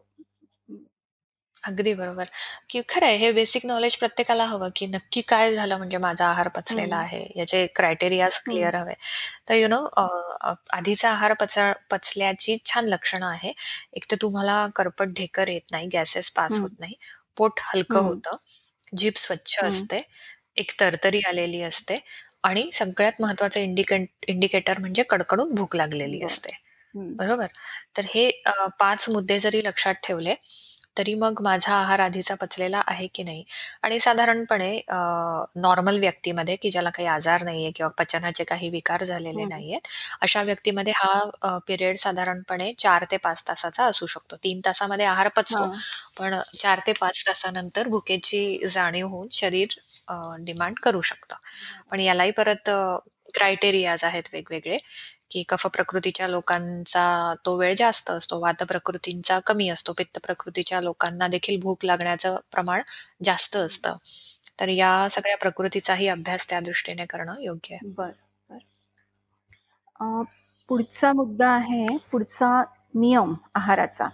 [1.64, 2.28] अगदी बरोबर,
[2.70, 6.48] की खरं आहे हे बेसिक नॉलेज प्रत्येकाला हवं, की नक्की काय झालं म्हणजे माझा आहार
[6.48, 6.98] पचलेला हं.
[6.98, 7.22] आहे.
[7.36, 8.44] याचे क्रायटेरियाज हं.
[8.44, 8.94] क्लिअर हवे.
[9.50, 10.06] तर यू नो अ,
[10.42, 13.54] अ, आधीचा आहार पचा पचल्याची छान लक्षणं आहे.
[13.94, 16.64] एक तर तुम्हाला करपट ढेकर येत नाही, गॅसेस पास हं.
[16.64, 16.96] होत नाही,
[17.38, 18.04] पोट हलकं हं.
[18.04, 18.36] होतं,
[18.94, 19.64] जीभ स्वच्छ हं.
[19.64, 20.02] असते,
[20.58, 22.00] एक तरतरी आलेली असते
[22.44, 26.24] आणि सगळ्यात महत्त्वाचं इंडिकेट इंडिकेटर म्हणजे कडकडून भूक लागलेली.
[26.26, 26.52] असते.
[26.94, 27.48] बरोबर?
[27.98, 28.30] तर हे
[28.80, 30.36] 5 मुद्दे जरी लक्षात ठेवले,
[30.98, 33.44] तरी मग माझा आहार आधीचा पचलेला आहे की नाही
[33.84, 34.70] आणि साधारणपणे
[35.58, 39.46] नॉर्मल व्यक्तीमध्ये, की ज्याला काही आजार नाहीये किंवा पचनाचे काही विकार झालेले.
[39.46, 39.88] नाहीयेत,
[40.22, 44.36] अशा व्यक्तीमध्ये हा पिरियड साधारणपणे 4 ते 5 तासाचा असू शकतो.
[44.44, 45.66] 3 तासामध्ये आहार पचतो.
[46.20, 49.80] पण 4 ते 5 तासानंतर भुकेची जाणीव होऊन शरीर
[50.40, 51.36] डिमांड करू शकतं.
[51.92, 52.70] पण यालाही परत
[53.34, 54.78] क्रायटेरियाज आहेत वेगवेगळे,
[55.32, 61.28] की कफ प्रकृतीच्या लोकांचा तो वेळ जास्त असतो, वात प्रकृतींचा कमी असतो, पित्त प्रकृतीच्या लोकांना
[61.28, 62.82] देखील भूक लागण्याचं प्रमाण
[63.24, 63.96] जास्त असतं.
[64.60, 67.92] तर या सगळ्या प्रकृतीचाही अभ्यास त्या दृष्टीने करणं योग्य आहे.
[67.98, 68.10] बर
[68.50, 70.24] बर
[70.70, 72.64] पुढचा मुद्दा आहे, पुढचा
[72.96, 74.08] नियम आहाराचा,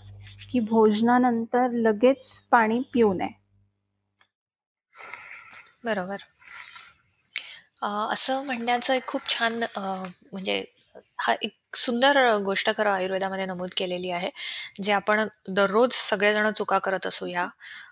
[0.51, 3.38] की भोजनानंतर लगेच पाणी पिऊ नये.
[5.89, 6.23] बरोबर.
[7.81, 9.79] अ, असं म्हणण्याचं एक खूप छान अ,
[10.31, 10.63] म्हणजे
[11.19, 14.29] हा एक सुंदर गोष्ट खरं आयुर्वेदामध्ये नमूद केलेली आहे.
[14.83, 17.47] जे आपण दररोज सगळेजण चुका करत असू या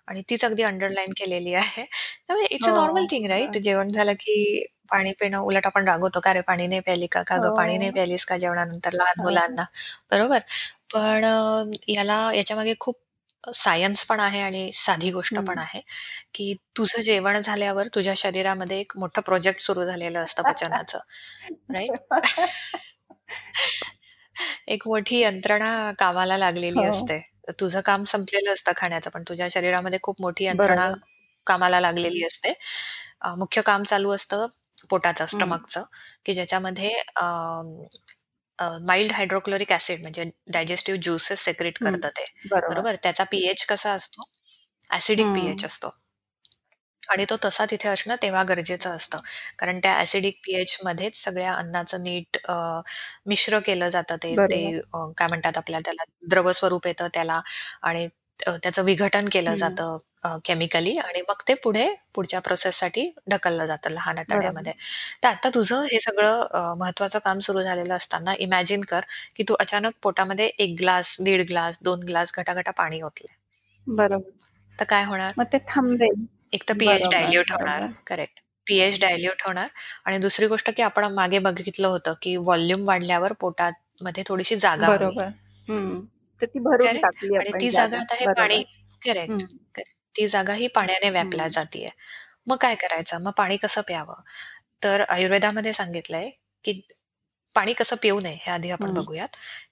[0.07, 1.83] आणि तीच अगदी अंडरलाईन केलेली आहे.
[2.27, 3.57] त्यामुळे इट्स अ हो, नॉर्मल थिंग राइट?
[3.57, 3.59] बरं.
[3.59, 5.37] जेवण झालं की पाणी पिणं.
[5.39, 7.21] उलट आपण रागवतो, "का रे पाणी नाही प्यायली का?
[7.23, 7.91] का गं पाणी नाही हो.
[7.91, 9.47] प्यायलीस का जेवणानंतर लहान हां, हां.
[9.47, 9.65] मुलांना?"
[10.11, 10.39] बरोबर?
[10.93, 12.99] पण अ, याला याच्यामागे खूप
[13.55, 15.59] सायन्स पण आहे आणि साधी गोष्ट पण.
[15.59, 15.81] आहे,
[16.33, 20.99] की तुझं जेवण झाल्यावर तुझ्या शरीरामध्ये एक मोठं प्रोजेक्ट सुरू झालेलं असतं पचनाचं,
[21.69, 21.97] राइट?
[24.67, 26.83] एक मोठी यंत्रणा कामाला लागलेली हो.
[26.83, 27.19] असते.
[27.59, 30.99] तुझं काम संपलेलं असतं खाण्याचं, पण तुझ्या शरीरामध्ये खूप मोठी यंत्रणा बरोबर.
[31.47, 32.53] कामाला लागलेली असते.
[33.21, 34.47] अ, मुख्य काम चालू असतं
[34.89, 35.29] पोटाचं, हं.
[35.29, 35.83] स्टमकचं,
[36.25, 37.23] की ज्याच्यामध्ये अ,
[38.59, 41.77] अ, माईल्ड हायड्रोक्लोरिक ॲसिड म्हणजे डायजेस्टिव्ह ज्यूसेस सेक्रेट.
[41.79, 42.87] करतं ते, बरोबर.
[42.87, 42.95] बरोबर?
[43.03, 44.23] त्याचा पी-एच कसा असतो?
[44.91, 45.35] ॲसिडिक हं.
[45.35, 45.89] पी-एच असतो.
[47.03, 49.19] आणि तो तसा तिथे असणं तेव्हा गरजेचं असतं.
[49.59, 52.55] कारण त्या ॲसिडिक पी-एचमध्येच सगळ्या अन्नाचं नीट अ,
[53.25, 54.37] मिश्र केलं जातं ते.
[54.51, 54.77] ते बरोबर.
[54.93, 57.41] अ, काय म्हणतात आपल्याला त्याला द्रव स्वरूप येतं त्याला
[57.83, 58.07] आणि
[58.39, 59.55] अ, त्याचं विघटन केलं.
[59.57, 64.67] जातं अ, केमिकली आणि मग ते पुढे पुढच्या प्रोसेससाठी ढकललं जातं लहान बरोबर.
[64.67, 64.73] आतड्यामध्ये.
[65.23, 69.01] तर आता तुझं हे सगळं अ, महत्त्वाचं काम सुरू झालेलं असताना इमॅजिन कर,
[69.35, 73.35] की तू अचानक पोटामध्ये 1 ग्लास, दीड ग्लास, 2 ग्लास घटा-घटा पाणी ओतलंय.
[73.87, 74.31] बरोबर.
[74.79, 75.33] तर काय होणार?
[75.37, 76.25] मग ते थांबेल.
[76.53, 77.81] एक तर पी-एच बरोबर, डायल्यूट होणार.
[77.81, 77.93] बरोबर.
[78.07, 78.39] करेक्ट.
[78.67, 79.67] पी-एच डायल्यूट होणार
[80.05, 85.19] आणि दुसरी गोष्ट की आपण मागे बघितलं होतं, की व्हॉल्यूम वाढल्यावर पोटामध्ये थोडीशी जागा हवी.
[85.19, 85.29] बरोबर.
[85.67, 86.05] हं.
[86.41, 87.97] तर ती भरून करेक्ट टाकली आणि आपण ती जागा जागा.
[87.97, 88.63] आता हे पाणी बरोबर.
[89.01, 89.45] करेक्ट, हं.
[90.17, 91.49] ती जागा ही पाण्याने व्यापल्या हं.
[91.49, 91.89] जातीये.
[92.47, 93.21] मग काय करायचं?
[93.23, 94.21] मग पाणी कसं प्यावं?
[94.83, 96.29] तर आयुर्वेदामध्ये सांगितलंय,
[96.65, 96.81] की
[97.55, 98.93] पाणी कसं पिऊ नये हे आधी आपण हं.
[98.93, 99.29] बघूयात,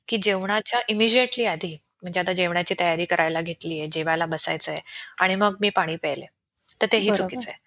[0.08, 4.79] की जेवणाच्या इमिडिएटली आधी म्हणजे आता जेवणाची तयारी करायला घेतलीये, जेवायला बसायचंय
[5.21, 6.25] आणि मग मी पाणी प्यायले,
[6.81, 7.12] तर तेही बरोबर.
[7.12, 7.60] चुकीचं आहे.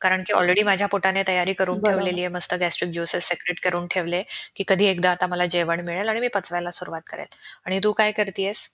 [0.00, 1.82] कारण की ऑलरेडी माझ्या पोटाने तयारी करून बरोबर.
[1.82, 2.28] ठेवलेली आहे.
[2.28, 4.22] मस्त गॅस्ट्रिक ज्यूसेस सेक्रेट करून ठेवले,
[4.56, 7.26] की कधी एकदा आता मला जेवण मिळेल आणि मी पचवायला सुरुवात करेल.
[7.66, 8.68] आणि तू काय करतीयेस?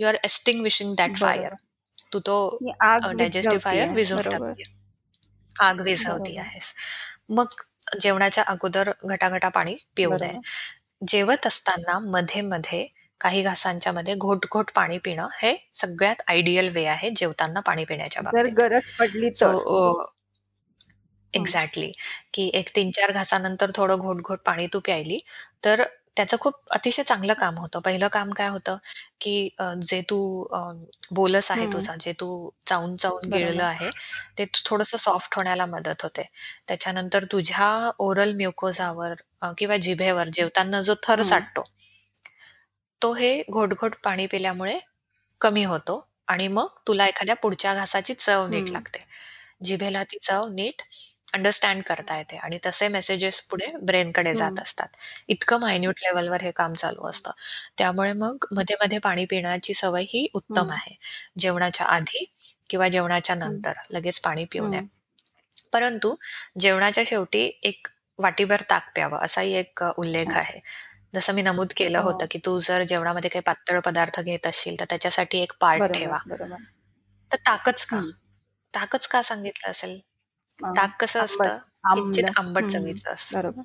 [0.00, 1.48] You are extinguishing that fire.
[1.48, 1.64] बरोबर.
[2.14, 3.94] तू तो ती अ, आग डायजेस्टिव्ह फायर विझवतीये.
[3.94, 4.54] विझवून.
[5.60, 6.36] आग विझवती.
[6.38, 6.74] आहेस.
[7.30, 7.46] मग
[8.00, 10.36] जेवणाच्या अगोदर घटा-घटा पाणी पिऊ नये.
[11.08, 12.86] जेवत असताना मध्ये-मध्ये
[13.20, 18.52] काही घासांच्या मध्ये घोट-घोट पाणी पिणं हे सगळ्यात आयडियल वे आहे जेवताना पाणी पिण्याच्या बाबतीत.
[18.54, 19.30] गरज पडली.
[21.34, 21.92] एक्झॅक्टली,
[22.34, 25.18] की एक 3-4 घासानंतर थोडं घोट-घोट पाणी तू प्यायली,
[25.64, 25.82] तर
[26.16, 27.80] त्याचं खूप अतिशय चांगलं काम होतं.
[27.80, 28.76] पहिलं काम काय होतं,
[29.20, 30.18] की अ, जे तू
[30.52, 30.60] अ,
[31.12, 31.70] बोलस आहे हं.
[31.72, 32.28] तुझा, जे तू
[32.66, 33.64] चावून-चावून गिळलं बरोबर.
[33.64, 33.90] आहे,
[34.38, 36.22] ते थोडंसं सॉफ्ट होण्याला मदत होते.
[36.68, 41.24] त्याच्यानंतर तुझ्या ओरल म्युकोजावर अ, किंवा जिभेवर जेवताना जो थर हं.
[41.24, 41.64] साठतो
[43.02, 44.78] तो हे घोट-घोट पाणी पिल्यामुळे
[45.40, 48.74] कमी होतो आणि मग तुला एखाद्या पुढच्या घासाची चव नीट हं.
[48.74, 49.04] लागते.
[49.64, 50.82] जिभेला ती चव नीट
[51.28, 54.60] अंडरस्टँड करता येते आणि तसे मेसेजेस पुढे ब्रेनकडे जात.
[54.60, 54.88] असतात.
[55.28, 57.30] इतकं मायन्यूट लेव्हलवर हे काम चालू असतं.
[57.78, 60.70] त्यामुळे मग मध्ये-मध्ये पाणी पिण्याची सवय ही उत्तम.
[60.70, 60.94] आहे.
[61.38, 62.24] जेवणाच्या आधी
[62.70, 63.36] किंवा जेवणाच्या.
[63.36, 64.80] नंतर लगेच पाणी पिऊ नये.
[65.72, 66.14] परंतु
[66.60, 70.36] जेवणाच्या शेवटी एक वाटीभर ताक प्यावं असाही एक अ, उल्लेख.
[70.36, 70.60] आहे.
[71.14, 72.28] जसं मी नमूद केलं होतं, हो.
[72.30, 76.18] की तू जर जेवणामध्ये काही पातळ पदार्थ घेत असशील, तर त्याच्यासाठी एक पार्ट बरोबर, ठेवा.
[76.26, 76.56] बरोबर.
[77.30, 78.00] तर ताकच का?
[78.74, 80.00] ताकच का सांगितलं असेल?
[80.58, 81.58] ताक कसं असतं?
[81.94, 82.24] किंचित.
[82.36, 82.66] आंबट.
[82.68, 83.38] चवीचं असतं.
[83.38, 83.62] बरोबर.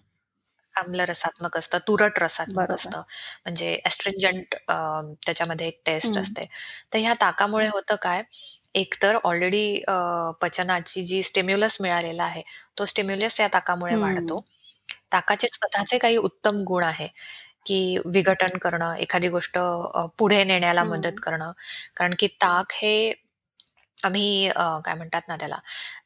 [0.74, 2.74] आम्ल रसात्मक असतं, तुरट रसात्मक.
[2.74, 3.02] असतं.
[3.46, 4.76] म्हणजे एस्ट्रिंजंट अ,
[5.26, 6.18] त्याच्यामध्ये एक टेस्ट.
[6.18, 6.46] असते.
[6.94, 8.24] तर ह्या ताकामुळे होतं काय?
[8.76, 9.66] एकतर ऑलरेडी
[10.42, 12.42] पचनाची जी स्टिम्युलस मिळालेला आहे,
[12.78, 13.96] तो स्टिम्युलस या ताकामुळे.
[13.98, 14.40] वाढतो.
[15.14, 17.08] ताकाचे स्वतःचे काही उत्तम गुण आहे,
[17.66, 19.60] की विघटन करणं, एखादी गोष्ट
[20.20, 21.14] पुढे नेण्याला मदत.
[21.24, 21.52] करणं.
[21.98, 22.94] कारण की ताक हे
[24.00, 25.58] आम्ही अ, काय म्हणतात ना त्याला,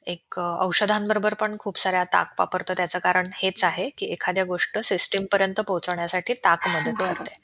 [0.07, 2.73] एक अ, औषधांबरोबर पण खूप साऱ्या ताक वापरतो.
[2.73, 7.03] त्याचं कारण हेच आहे, की एखाद्या गोष्ट सिस्टमपर्यंत पोहोचवण्यासाठी ताक मदत बरं.
[7.03, 7.35] करते.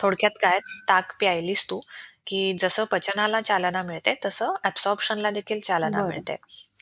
[0.00, 1.80] थोडक्यात काय, ताक प्यायलीस तू,
[2.26, 6.02] की जसं पचनाला चालना मिळते, तसं ॲब्सॉर्प्शनला देखील चालना बरं.
[6.02, 6.36] मिळते,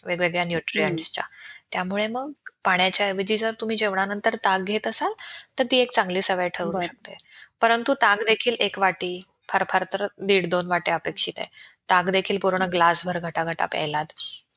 [0.07, 0.45] वेगवेगळ्या
[0.75, 1.03] हं.
[1.03, 1.25] न्यूट्रिएंट्सच्या.
[1.73, 2.33] त्यामुळे मग
[2.65, 5.13] पाण्याच्या ऐवजी जर तुम्ही जेवणानंतर ताक घेत असाल,
[5.59, 6.83] तर ती एक चांगली सवय ठरू बरं.
[6.83, 7.17] शकते.
[7.63, 11.49] परंतु ताक देखील 1 वाटी, फार-फार तर 1.5-2 वाट्या अपेक्षित आहे.
[11.91, 14.07] ताक देखील पूर्ण ग्लासभर घटा-घटा प्यायलात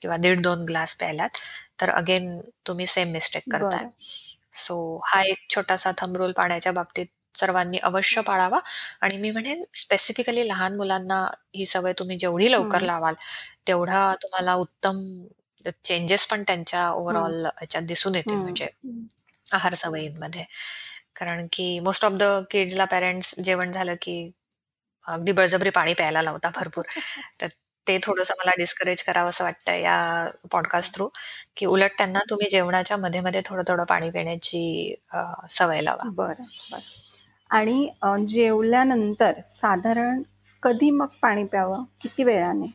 [0.02, 1.30] किंवा 1.5-2 ग्लास प्यायलात,
[1.82, 3.86] तर अगेन तुम्ही सेम मिस्टेक करताय.
[4.54, 8.60] सो हा एक छोटासा थंब रूल पाण्याच्या बाबतीत सर्वांनी अवश्य पाळावा
[9.02, 11.24] आणि मी म्हणेन स्पेसिफिकली लहान मुलांना
[11.56, 12.82] ही सवय तुम्ही जेवढी लवकर.
[12.82, 13.14] लावाल,
[13.68, 15.26] तेवढा तुम्हाला उत्तम
[15.84, 16.90] चेंजेस पण त्यांच्या.
[16.92, 18.42] ओव्हरऑल ह्याच्यात दिसून येतील.
[18.42, 18.68] म्हणजे
[19.48, 20.46] आहार सवयींमध्ये.
[21.16, 24.32] कारण की मोस्ट ऑफ द किड्सला पॅरेंट्स जेवण झालं की
[25.08, 26.84] अगदी बळजबरी पाणी प्यायला लावतात भरपूर.
[27.42, 27.48] तर
[27.88, 31.10] ते थोडंसं मला डिस्करेज करावंसं वाटतं या पॉडकास्ट थ्रू,
[31.58, 34.96] की उलट त्यांना तुम्ही जेवणाच्या मध्ये-मध्ये थोडं-थोडं पाणी पिण्याची
[35.50, 36.10] सवय लावा.
[36.10, 36.80] बरं, बरं.
[37.50, 37.90] आणि
[38.28, 40.22] जेवल्यानंतर साधारण
[40.64, 41.84] कधी मग पाणी प्यावं?
[42.02, 42.74] किती वेळाने?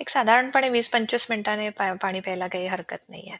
[0.00, 3.36] एक साधारणपणे 20-25 मिनिटांनी पा पाणी प्यायला काही हरकत नाहीये.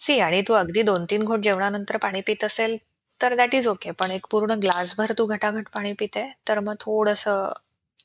[0.00, 2.76] सी आणि तू अगदी 2-3 घोट जेवणानंतर पाणी पीत असेल,
[3.22, 3.90] तर दॅट इज ओके.
[3.90, 7.52] पण एक पूर्ण ग्लासभर तू घटाघट पाणी पिते, तर मग थोडंसं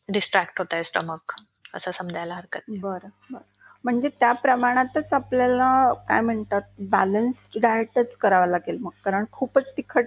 [0.10, 1.34] डिस्ट्रॅक्ट होतंय स्टमक
[1.74, 2.80] असं समजायला हरकत नाही.
[2.82, 3.42] बरं, बरं.
[3.84, 10.06] म्हणजे त्या प्रमाणातच आपल्याला काय म्हणतात बॅलन्स्ड डाएटच करावं लागेल मग कारण खूपच तिखट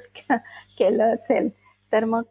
[0.79, 1.49] केलं असेल
[1.93, 2.23] तर मग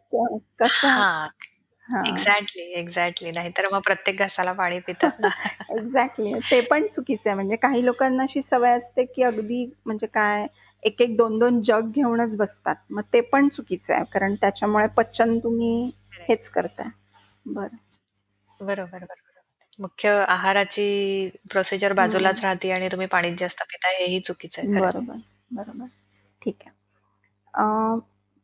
[0.60, 2.04] कसं हां.
[2.06, 3.30] Exactly, exactly.
[3.30, 5.26] नाहीतर मग प्रत्येक घासाला पाणी पितात.
[5.70, 6.32] एक्झॅक्टली.
[6.50, 7.34] ते पण चुकीचं आहे.
[7.34, 10.46] म्हणजे काही लोकांना अशी सवय असते, की अगदी म्हणजे काय
[10.82, 12.76] एक एक दोन दोन जग घेऊनच बसतात.
[12.90, 14.04] मग ते पण चुकीचं आहे.
[14.04, 15.90] कारण त्याच्यामुळे पचन तुम्ही
[16.28, 16.88] हेच करताय.
[17.46, 17.76] बरं.
[18.60, 19.14] बरोबर, बरोबर.
[19.78, 25.14] मुख्य आहाराची प्रोसिजर बाजूलाच राहते आणि तुम्ही पाणीच जास्त पिताय हेही चुकीचं आहे बरोबर,
[25.50, 25.86] बरोबर.
[26.42, 27.98] ठीक आहे.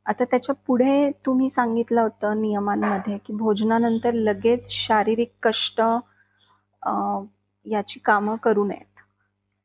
[0.07, 5.81] आता त्याच्या पुढे तुम्ही सांगितलं होतं नियमांमध्ये, की भोजनानंतर लगेच शारीरिक कष्ट
[7.67, 9.01] याची कामं करू नयेत.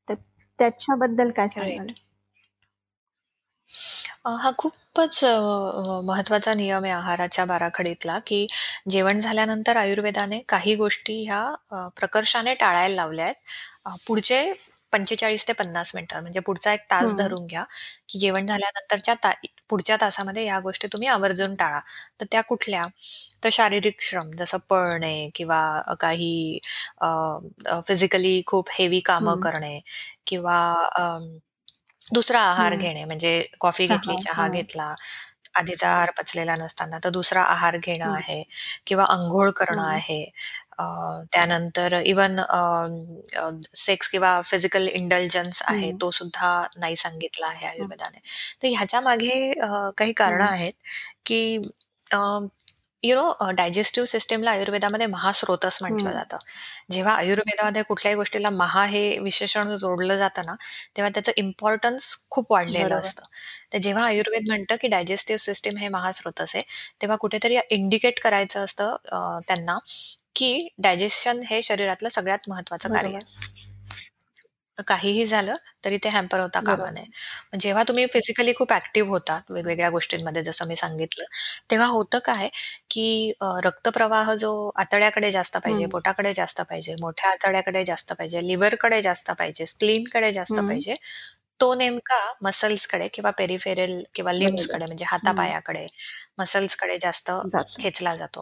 [0.10, 0.13] तर
[0.60, 1.88] त्याच्याबद्दल काय सांगाल?
[4.27, 5.19] हा खूपच
[6.05, 8.47] महत्त्वाचा नियम आहे आहाराच्या बाराखडीतला, की
[8.89, 13.36] जेवण झाल्यानंतर आयुर्वेदाने काही गोष्टी ह्या प्रकर्षाने टाळायला लावल्या आहेत.
[14.07, 14.51] पुढचे
[14.93, 17.63] 45 ते 50 मिनिटं म्हणजे पुढचा एक तास धरून घ्या,
[18.10, 19.31] की जेवण झाल्यानंतरच्या ता
[19.69, 21.79] पुढच्या तासामध्ये या गोष्टी तुम्ही आवर्जून टाळा.
[22.19, 22.86] तर त्या कुठल्या?
[23.43, 25.62] तर शारीरिक श्रम जसं पळणे किंवा
[25.99, 26.60] काही
[27.88, 29.79] फिजिकली खूप हेवी कामं करणे
[30.27, 30.57] किंवा
[32.12, 34.93] दुसरा आहार घेणे म्हणजे कॉफी घेतली, चहा घेतला,
[35.56, 38.43] आधीचा आहार पचलेला नसताना तर दुसरा आहार घेणं आहे
[38.88, 40.24] किंवा अंघोळ करणं आहे.
[41.34, 42.39] त्यानंतर इवन
[43.76, 48.19] सेक्स किंवा फिजिकल इंडल्जन्स आहे, तो सुद्धा नाही सांगितला आहे आयुर्वेदाने.
[48.63, 49.54] तर ह्याच्या मागे
[49.97, 50.74] काही कारणं आहेत,
[51.26, 51.58] की
[53.03, 56.37] यु नो डायजेस्टिव्ह सिस्टमला आयुर्वेदामध्ये महास्रोतस म्हटलं जातं.
[56.91, 60.55] जेव्हा आयुर्वेदामध्ये कुठल्याही गोष्टीला महा हे विशेषण जोडलं जातं ना,
[60.97, 63.23] तेव्हा त्याचं इम्पॉर्टन्स खूप वाढलेलं असतं.
[63.73, 66.63] तर जेव्हा आयुर्वेद म्हणतं, की डायजेस्टिव्ह सिस्टम हे महास्रोतस आहे,
[67.01, 68.95] तेव्हा कुठेतरी इंडिकेट करायचं असतं
[69.47, 69.77] त्यांना,
[70.35, 73.61] की डायजेशन हे शरीरातलं सगळ्यात महत्वाचं कार्य आहे.
[74.88, 75.55] काहीही झालं
[75.86, 77.05] तरी ते हॅम्पर होता कामा नये.
[77.60, 81.25] जेव्हा तुम्ही फिजिकली खूप ऍक्टिव्ह होता वेगवेगळ्या गोष्टींमध्ये जसं मी सांगितलं,
[81.71, 82.49] तेव्हा होतं काय,
[82.91, 83.31] की
[83.65, 89.65] रक्तप्रवाह जो आतड्याकडे जास्त पाहिजे, पोटाकडे जास्त पाहिजे, मोठ्या आतड्याकडे जास्त पाहिजे, लिव्हरकडे जास्त पाहिजे,
[89.67, 90.95] स्प्लीनकडे जास्त पाहिजे,
[91.60, 95.86] तो नेमका मसल्सकडे किंवा पेरिफेरल किंवा लिम्सकडे म्हणजे हातापायाकडे,
[96.39, 97.31] मसल्सकडे जास्त
[97.79, 98.41] खेचला जातो.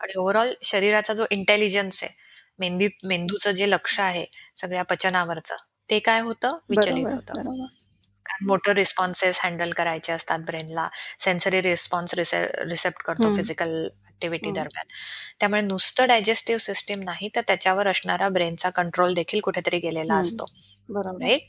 [0.00, 2.12] आणि ओव्हरऑल शरीराचा जो इंटेलिजन्स आहे,
[2.58, 4.24] मेंदीत मेंदूचं जे लक्ष आहे
[4.56, 5.56] सगळ्या पचनावरचं,
[5.90, 6.58] ते काय होतं?
[6.70, 7.32] विचलित होतं.
[8.26, 10.88] कारण मोटर रिस्पॉन्सेस हँडल करायचे असतात ब्रेनला.
[11.18, 14.86] सेन्सरी रिस्पॉन्स रिसेप्ट करतो फिजिकल ऍक्टिव्हिटी दरम्यान.
[15.40, 20.44] त्यामुळे नुसतं डायजेस्टिव्ह सिस्टीम नाही, तर त्याच्यावर असणारा ब्रेनचा कंट्रोल देखील कुठेतरी गेलेला असतो.
[21.20, 21.40] राईट?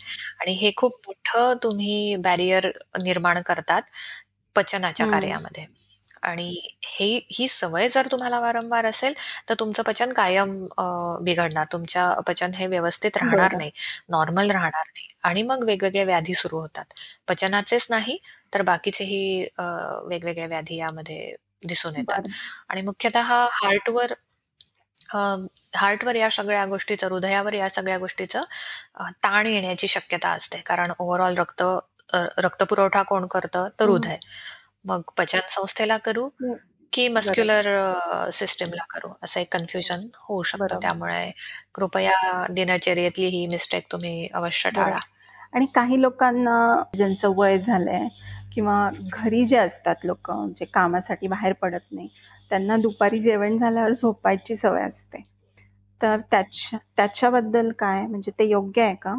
[0.41, 2.67] आणि हे खूप मोठं तुम्ही बॅरियर
[3.03, 3.81] निर्माण करतात
[4.55, 5.65] पचनाच्या कार्यामध्ये.
[6.23, 6.49] आणि
[6.85, 9.13] हे ही सवय जर तुम्हाला वारंवार असेल,
[9.49, 10.55] तर तुमचं पचन कायम
[11.23, 11.65] बिघडणार.
[11.73, 13.71] तुमच्या पचन हे व्यवस्थित राहणार नाही,
[14.09, 16.85] नॉर्मल राहणार नाही आणि मग वेगवेगळे व्याधी सुरू होतात.
[17.27, 18.17] पचनाचेच नाही,
[18.53, 22.21] तर बाकीचेही वेगवेगळे व्याधी यामध्ये दिसून येतात.
[22.69, 23.21] आणि मुख्यतः
[23.53, 24.13] हार्टवर
[25.75, 28.41] हार्टवर या सगळ्या गोष्टीचं, हृदयावर या सगळ्या गोष्टीचं
[29.23, 30.57] ताण येण्याची शक्यता असते.
[30.65, 31.63] कारण ओव्हरऑल रक्त
[32.39, 33.67] रक्तपुरवठा कोण करतं?
[33.79, 34.17] तर हृदय.
[34.89, 36.27] मग पचन संस्थेला करू
[36.93, 37.67] की मस्क्युलर
[38.33, 40.77] सिस्टमला करू असं एक कन्फ्युजन होऊ शकतं.
[40.81, 41.31] त्यामुळे
[41.75, 44.97] कृपया दिनचर्येतली ही मिस्टेक तुम्ही अवश्य टाळा.
[45.53, 46.57] आणि काही लोकांना
[46.95, 48.07] ज्यांचं वय झालंय
[48.53, 52.07] किंवा घरी जे असतात लोक जे कामासाठी बाहेर पडत नाही,
[52.51, 55.21] त्यांना दुपारी जेवण झाल्यावर झोपायची सवय असते.
[56.01, 58.05] तर त्याच्या त्याच्याबद्दल काय?
[58.05, 59.15] म्हणजे ते योग्य आहे का?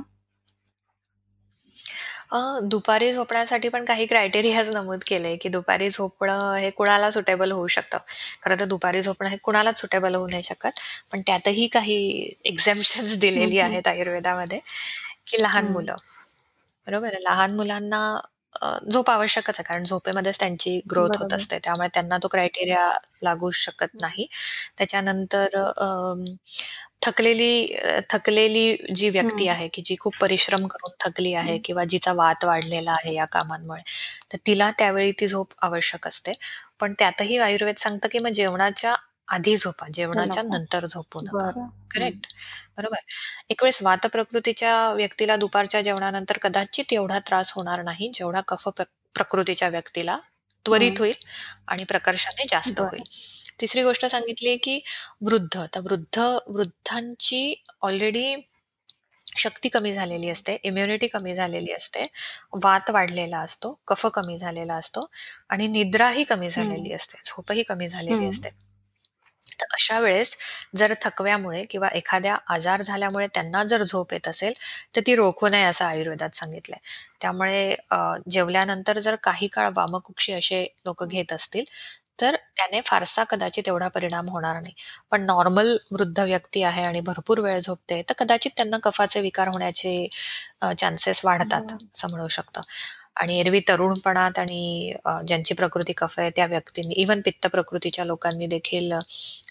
[2.62, 7.98] दुपारी झोपण्यासाठी पण काही क्रायटेरियाज नमूद केले, की दुपारी झोपणं हे कुणाला सुटेबल होऊ शकतं.
[8.42, 10.80] खरं तर दुपारी झोपणं हे कुणालाच सुटेबल होऊ नाही शकत.
[11.12, 14.58] पण त्यातही काही एक्झेम्पशन्स दिलेली आहेत आयुर्वेदामध्ये,
[15.26, 15.96] की लहान मुलं.
[16.86, 18.20] बरोबर लहान मुलांना
[18.92, 21.58] झोप आवश्यकच आहे, कारण झोपेमध्येच त्यांची ग्रोथ होत असते.
[21.64, 22.90] त्यामुळे त्यांना तो क्रायटेरिया
[23.22, 24.26] लागू शकत नाही.
[24.78, 25.58] त्याच्यानंतर
[27.02, 27.76] थकलेली
[28.10, 32.92] थकलेली जी व्यक्ती आहे, की जी खूप परिश्रम करून थकली आहे किंवा जिचा वात वाढलेला
[32.92, 33.82] आहे या कामांमुळे,
[34.32, 36.32] तर तिला त्यावेळी ती झोप आवश्यक असते.
[36.80, 38.94] पण त्यातही आयुर्वेद सांगतं, की मग जेवणाच्या
[39.30, 41.46] आधी झोपा, जेवणाच्या नंतर झोपू नका.
[41.94, 42.26] करेक्ट?
[42.76, 42.98] बरोबर.
[43.48, 48.68] एक वेळेस वात प्रकृतीच्या व्यक्तीला दुपारच्या जेवणानंतर कदाचित एवढा त्रास होणार नाही, जेवढा कफ
[49.14, 50.18] प्रकृतीच्या व्यक्तीला
[50.66, 51.12] त्वरित होईल
[51.66, 53.02] आणि प्रकर्षाने जास्त होईल.
[53.60, 54.80] तिसरी गोष्ट सांगितली की
[55.20, 55.66] वृद्ध.
[55.74, 58.36] तर वृद्ध वृद्धांची ऑलरेडी
[59.36, 62.06] शक्ती कमी झालेली असते, इम्युनिटी कमी झालेली असते,
[62.62, 65.10] वात वाढलेला असतो, कफ कमी झालेला असतो
[65.48, 68.69] आणि निद्राही कमी झालेली असते, झोपही कमी झालेली असते.
[69.60, 70.36] तर अशा वेळेस
[70.76, 74.52] जर थकव्यामुळे किंवा एखाद्या आजार झाल्यामुळे त्यांना जर झोप येत असेल,
[74.96, 76.78] तर ती रोखू नये असं आयुर्वेदात सांगितलंय.
[77.20, 77.96] त्यामुळे अ,
[78.30, 81.64] जेवल्यानंतर जर काही काळ वामकुक्षी असे लोकं घेत असतील,
[82.20, 84.72] तर त्याने फारसा कदाचित एवढा परिणाम होणार नाही.
[85.10, 90.06] पण नॉर्मल वृद्ध व्यक्ती आहे आणि भरपूर वेळ झोपते, तर कदाचित त्यांना कफाचे विकार होण्याचे
[90.78, 91.86] चान्सेस वाढतात, बरं.
[91.94, 92.60] असं म्हणू शकतो.
[93.20, 94.92] आणि एरवी तरुणपणात आणि
[95.26, 98.92] ज्यांची प्रकृती कफ आहे त्या व्यक्तींनी इव्हन पित्त प्रकृतीच्या लोकांनी देखील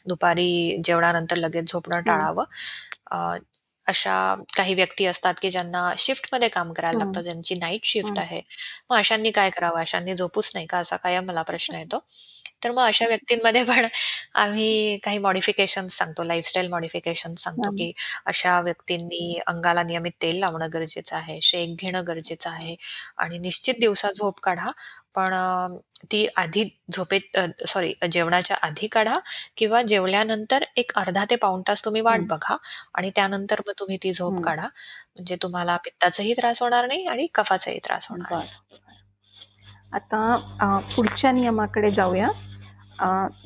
[0.07, 1.99] दुपारी जेवणानंतर लगेच झोपणं.
[2.01, 2.43] टाळावं.
[3.88, 6.97] अशा काही व्यक्ती असतात, की ज्यांना शिफ्टमध्ये काम करायला.
[6.97, 8.20] लागतं, ज्यांची नाईट शिफ्ट.
[8.20, 8.41] आहे.
[8.89, 9.80] मग अशांनी काय करावं?
[9.80, 10.78] अशांनी झोपूच नाही का?
[10.78, 11.99] असा कायम मला प्रश्न येतो.
[12.62, 13.86] तर मग अशा व्यक्तींमध्ये पण
[14.36, 17.70] आम्ही काही मॉडिफिकेशन्स सांगतो, लाईफस्टाईल मॉडिफिकेशन्स सांगतो.
[17.72, 17.91] की
[18.26, 22.76] अशा व्यक्तींनी अंगाला नियमित तेल लावणं गरजेचं आहे, शेक घेणं गरजेचं आहे
[23.18, 24.72] आणि निश्चित दिवसा झोप काढा.
[25.16, 25.34] पण
[26.12, 27.38] ती आधी झोपेत
[27.68, 29.18] सॉरी जेवणाच्या आधी काढा
[29.57, 32.22] किंवा जेवल्यानंतर एक अर्धा ते पाऊण तास तुम्ही वाट.
[32.30, 32.55] बघा
[32.93, 34.39] आणि त्यानंतर मग तुम्ही ती झोप.
[34.43, 34.64] काढा.
[35.16, 38.45] म्हणजे तुम्हाला पित्ताचाही त्रास होणार नाही आणि कफाचाही त्रास होणार.
[39.93, 42.28] आता पुढच्या नियमाकडे जाऊया.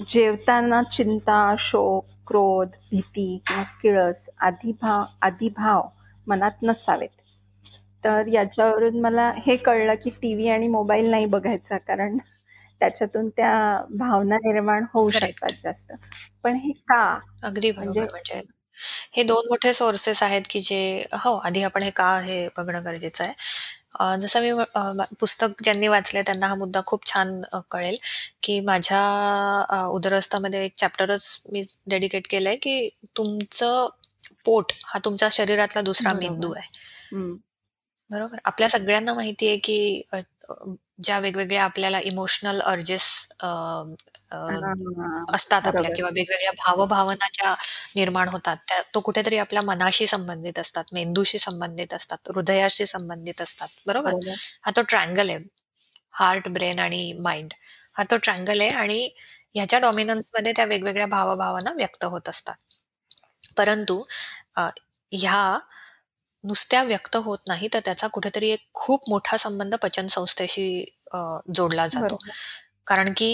[0.10, 5.88] जेवताना चिंता, शोक, क्रोध, भीती किंवा किळस आदी भाव आदी भाव
[6.28, 7.10] मनात नसावेत.
[8.04, 12.18] तर याच्यावरून मला हे कळलं, की टीव्ही आणि मोबाईल नाही बघायचा कारण
[12.82, 13.54] त्याच्यातून त्या
[13.98, 15.50] भावना निर्माण होऊ शकतात.
[15.60, 15.94] जास्त.
[16.44, 17.04] पण हे का?
[17.44, 18.12] अगदी म्हणजे बरोबर.
[18.12, 18.42] म्हणजे
[19.14, 23.24] हे 2 मोठे सोर्सेस आहेत, की जे हो, आधी आपण हे का हे बघणं गरजेचं
[23.24, 23.34] आहे.
[24.00, 24.52] जसं मी
[25.20, 27.42] पुस्तक ज्यांनी वाचलंय त्यांना हा मुद्दा खूप छान
[27.72, 27.98] कळेल,
[28.44, 29.02] की माझ्या
[29.70, 33.90] अ, उदरअस्तामध्ये एक चॅप्टरच मी डेडिकेट केलंय, की तुमचं
[34.46, 36.54] पोट हा तुमच्या शरीरातला दुसरा मेंदू.
[36.54, 36.68] आहे.
[38.12, 38.38] बरोबर.
[38.46, 40.02] आपल्या सगळ्यांना माहिती आहे, की
[41.00, 43.04] ज्या वेगवेगळ्या आपल्याला इमोशनल अर्जेस
[45.30, 45.92] असतात आपल्या.
[45.92, 47.54] किंवा वेगवेगळ्या भावभावना ज्या
[47.96, 53.68] निर्माण होतात, त्या तो कुठेतरी आपल्या मनाशी संबंधित असतात, मेंदूशी संबंधित असतात, हृदयाशी संबंधित असतात,
[53.88, 54.14] बरोबर?
[54.64, 55.40] हा तो ट्रायंगल आहे.
[56.14, 57.54] हार्ट, ब्रेन आणि माइंड
[57.98, 59.10] हा तो ट्रायंगल आहे आणि
[59.56, 62.56] ह्याच्या डॉमिनन्समध्ये त्या वेगवेगळ्या भावभावना व्यक्त होत असतात.
[63.58, 64.02] परंतु
[64.58, 65.42] ह्या
[66.44, 70.68] नुसत्या व्यक्त होत नाही, तर त्याचा कुठेतरी एक खूप मोठा संबंध पचनसंस्थेशी
[71.14, 71.18] अ,
[71.56, 72.18] जोडला जातो.
[72.88, 73.30] कारण की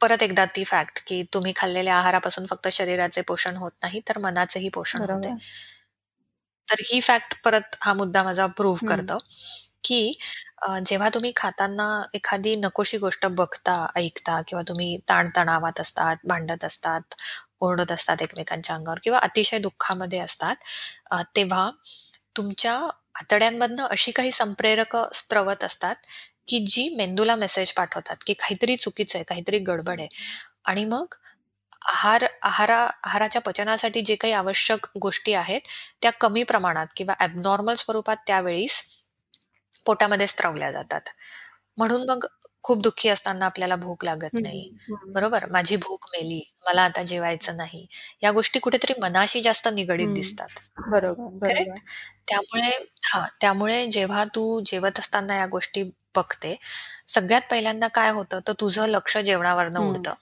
[0.00, 4.68] परत एकदा ती फॅक्ट, की तुम्ही खाल्लेल्या आहारापासून फक्त शरीराचे पोषण होत नाही, तर मनाचेही
[4.70, 5.34] पोषण होते.
[6.68, 8.80] तर ही फॅक्ट परत हा मुद्दा माझा प्रूव्ह.
[8.88, 9.18] करतं,
[9.84, 10.12] की
[10.84, 17.14] जेव्हा तुम्ही खाताना एखादी नकोशी गोष्ट बघता, ऐकता किंवा तुम्ही ताणतणावात असतात, भांडत असतात,
[17.60, 20.56] ओरडत असतात एकमेकांच्या अंगावर किंवा अतिशय दुःखामध्ये असतात,
[21.36, 21.70] तेव्हा
[22.36, 22.74] तुमच्या
[23.14, 25.96] आतड्यांमधनं अशी काही संप्रेरकं स्त्रवत असतात,
[26.48, 30.08] की जी मेंदूला मेसेज पाठवतात, की काहीतरी चुकीचं आहे, काहीतरी गडबड आहे
[30.64, 31.14] आणि मग
[31.82, 35.60] आहार आहारा आहाराच्या पचनासाठी जे काही आवश्यक गोष्टी आहेत,
[36.02, 38.82] त्या कमी प्रमाणात किंवा ॲबनॉर्मल स्वरूपात त्यावेळीस
[39.86, 41.00] पोटामध्ये स्त्रवल्या जातात.
[41.78, 42.26] म्हणून मग
[42.62, 44.68] खूप दुःखी असताना आपल्याला भूक लागत नाही.
[45.14, 45.46] बरोबर?
[45.50, 47.86] माझी भूक मेली, मला आता जेवायचं नाही.
[48.22, 50.08] या गोष्टी कुठेतरी मनाशी जास्त निगडीत.
[50.08, 50.48] दिसतात.
[50.88, 51.78] बरोबर, करेक्ट?
[52.28, 52.70] त्यामुळे
[53.04, 55.82] हां, त्यामुळे जेव्हा तू जेवत असताना या गोष्टी
[56.16, 56.56] बघते,
[57.08, 59.80] सगळ्यात पहिल्यांदा काय होतं, तर तुझं लक्ष जेवणावरनं.
[59.80, 60.14] उडतं.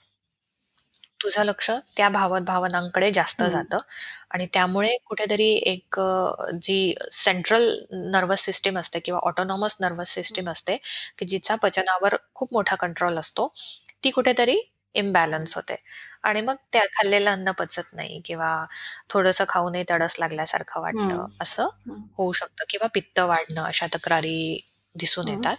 [1.21, 3.49] तुझं लक्ष त्या भाव-भावनांकडे जास्त हं.
[3.49, 3.79] जातं
[4.31, 7.69] आणि त्यामुळे कुठेतरी एक अ, जी सेंट्रल
[8.11, 10.77] नर्व्हस सिस्टम असते किंवा ऑटोनॉमस नर्व्हस सिस्टम असते,
[11.17, 13.47] की जिचा पचनावर खूप मोठा कंट्रोल असतो,
[14.03, 14.59] ती कुठेतरी
[14.95, 15.75] इम्बॅलन्स होते
[16.23, 18.49] आणि मग त्या खाल्लेलं अन्न पचत नाही किंवा
[19.09, 21.25] थोडंसं खाऊनही तडस लागल्यासारखं वाटतं.
[21.41, 21.67] असं.
[22.17, 24.59] होऊ शकतं किंवा पित्त वाढणं अशा तक्रारी
[24.95, 25.27] दिसून.
[25.27, 25.55] येतात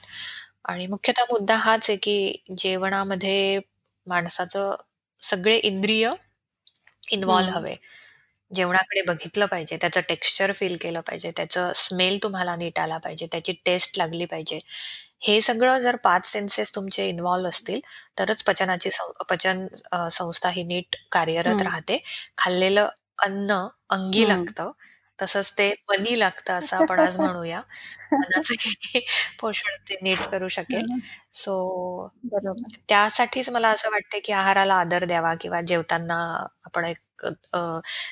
[0.64, 3.60] आणि मुख्यतः मुद्दा हाच आहे, की जेवणामध्ये
[4.06, 4.74] माणसाचं
[5.22, 6.10] सगळे इंद्रिय
[7.12, 7.54] इन्व्हॉल्व हं.
[7.54, 7.74] हवे.
[8.50, 13.52] जेवणाकडे बघितलं पाहिजे, त्याचं टेक्स्चर फील केलं पाहिजे, त्याचं स्मेल तुम्हाला नीट आला पाहिजे, त्याची
[13.66, 14.58] टेस्ट लागली पाहिजे.
[15.22, 17.80] हे सगळं जर 5 सेन्सेस तुमचे इन्व्हॉल्व असतील,
[18.18, 18.90] तरच पचनाची
[19.30, 19.66] पचन
[20.12, 21.62] संस्था ही नीट कार्यरत.
[21.62, 21.98] राहते.
[22.38, 24.26] खाल्लेलं अन्न अंगी.
[24.28, 24.70] लागतं,
[25.22, 27.60] तसंच ते मनी लागतं असं आपण आज म्हणूया.
[29.40, 30.86] पोषण ते नीट करू शकेल.
[30.92, 30.98] हं.
[31.34, 31.54] सो
[32.24, 32.76] बरोबर.
[32.88, 36.16] त्यासाठीच मला असं वाटतं, की आहाराला आदर द्यावा किंवा जेवताना
[36.64, 36.98] आपण एक
[37.52, 37.58] अ,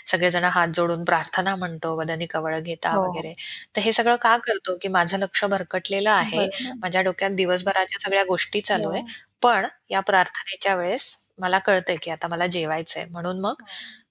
[0.06, 3.08] सगळेजण हात जोडून प्रार्थना म्हणतो, वदनी कवळ घेता हो, हो.
[3.08, 3.34] वगैरे.
[3.76, 6.38] तर हे सगळं का करतो, की माझं लक्ष भरकटलेलं आहे.
[6.38, 6.78] बरोबर.
[6.80, 9.00] माझ्या डोक्यात दिवसभराच्या सगळ्या गोष्टी चालू आहे.
[9.00, 9.06] हो.
[9.42, 13.04] पण या प्रार्थनेच्या वेळेस मला कळतंय, की आता मला जेवायचंय.
[13.10, 13.54] म्हणून मग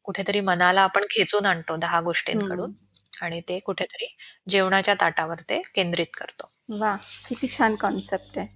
[0.03, 2.73] कुठेतरी मनाला आपण खेचून आणतो 10 गोष्टींकडून हं.
[3.21, 4.07] आणि ते कुठेतरी
[4.49, 6.49] जेवणाच्या ताटावर ते केंद्रित करतो.
[6.69, 6.95] वाह!
[7.27, 8.47] किती छान कन्सेप्ट आहे.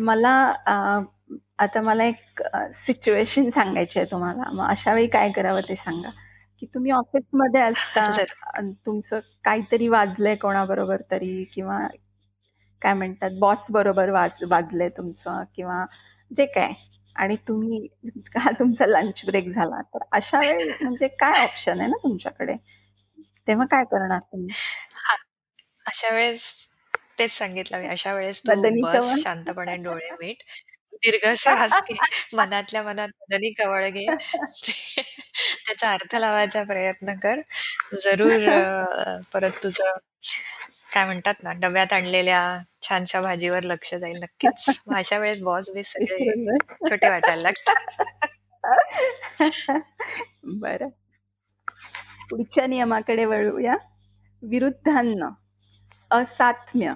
[0.00, 0.30] मला
[1.58, 2.42] आता मला एक
[2.76, 4.50] सिच्युएशन सांगायची आहे तुम्हाला.
[4.52, 6.10] मग अशा वेळी काय करावं ते सांगा?
[6.62, 8.06] की तुम्ही ऑफिसमध्ये असता
[8.86, 11.78] तुमचं काहीतरी वाजलंय कोणाबरोबर तरी किंवा
[12.82, 15.84] काय म्हणतात बॉस बरोबर वाज वाजलंय तुमचं किंवा
[16.30, 16.72] जे काय
[17.18, 17.86] आणि तुम्ही
[18.36, 19.80] हा तुमचा लंच ब्रेक झाला.
[19.94, 22.54] तर अशा वेळी म्हणजे काय ऑप्शन आहे ना तुमच्याकडे?
[23.48, 24.48] तेव्हा काय करणार तुम्ही?
[25.86, 26.44] अशा वेळेस
[27.18, 27.86] तेच सांगितलं मी.
[27.86, 29.22] अशा वेळेस तू बस.
[29.22, 30.42] शांतपणे डोळे मिट,
[30.94, 31.94] दीर्घ श्वास घे,
[32.34, 34.06] मनातल्या मनात मदनी कवळ घे.
[35.66, 37.40] त्याचा अर्थ लावायचा प्रयत्न कर.
[38.04, 38.48] जरूर
[39.32, 39.96] परत तुझं
[40.92, 42.40] काय म्हणतात ना, डब्यात आणलेल्या
[42.88, 44.80] छानशा भाजीवर लक्ष जाईल नक्कीच.
[44.94, 46.74] अशा वेळेस बॉस-बीस सगळे विसरून जा.
[46.90, 48.02] छोटे वाटायला लागतात.
[50.60, 50.88] बरं.
[52.30, 53.76] पुढच्या नियमाकडे वळूया.
[54.42, 55.28] विरुद्धांना,
[56.10, 56.92] असात्म्य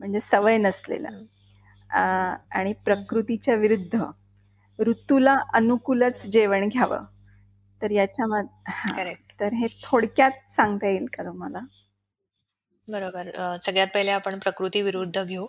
[0.00, 1.22] म्हणजे सवय नसलेलं
[2.52, 2.72] आणि.
[2.84, 4.02] प्रकृतीच्या विरुद्ध
[4.78, 6.22] ऋतूला अनुकूलच.
[6.26, 7.04] जेवण घ्यावं.
[7.82, 8.72] तर याच्यामध्ये.
[8.96, 9.40] करेक्ट.
[9.40, 11.60] तर हे थोडक्यात सांगता येईल का तुम्हाला?
[12.90, 13.28] बरोबर.
[13.34, 15.46] अ, सगळ्यात पहिले आपण प्रकृती विरुद्ध घेऊ,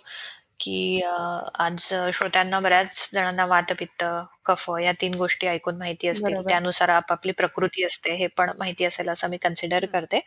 [0.60, 1.12] की अ,
[1.60, 4.04] आज श्रोत्यांना बऱ्याच जणांना वात-पित्त,
[4.46, 6.36] कफ या 3 गोष्टी ऐकून माहिती असतील.
[6.36, 6.44] बरोबर.
[6.48, 9.86] त्यानुसार आपापली प्रकृती असते हे पण माहिती असेल असं मी कन्सिडर.
[9.88, 10.20] करते.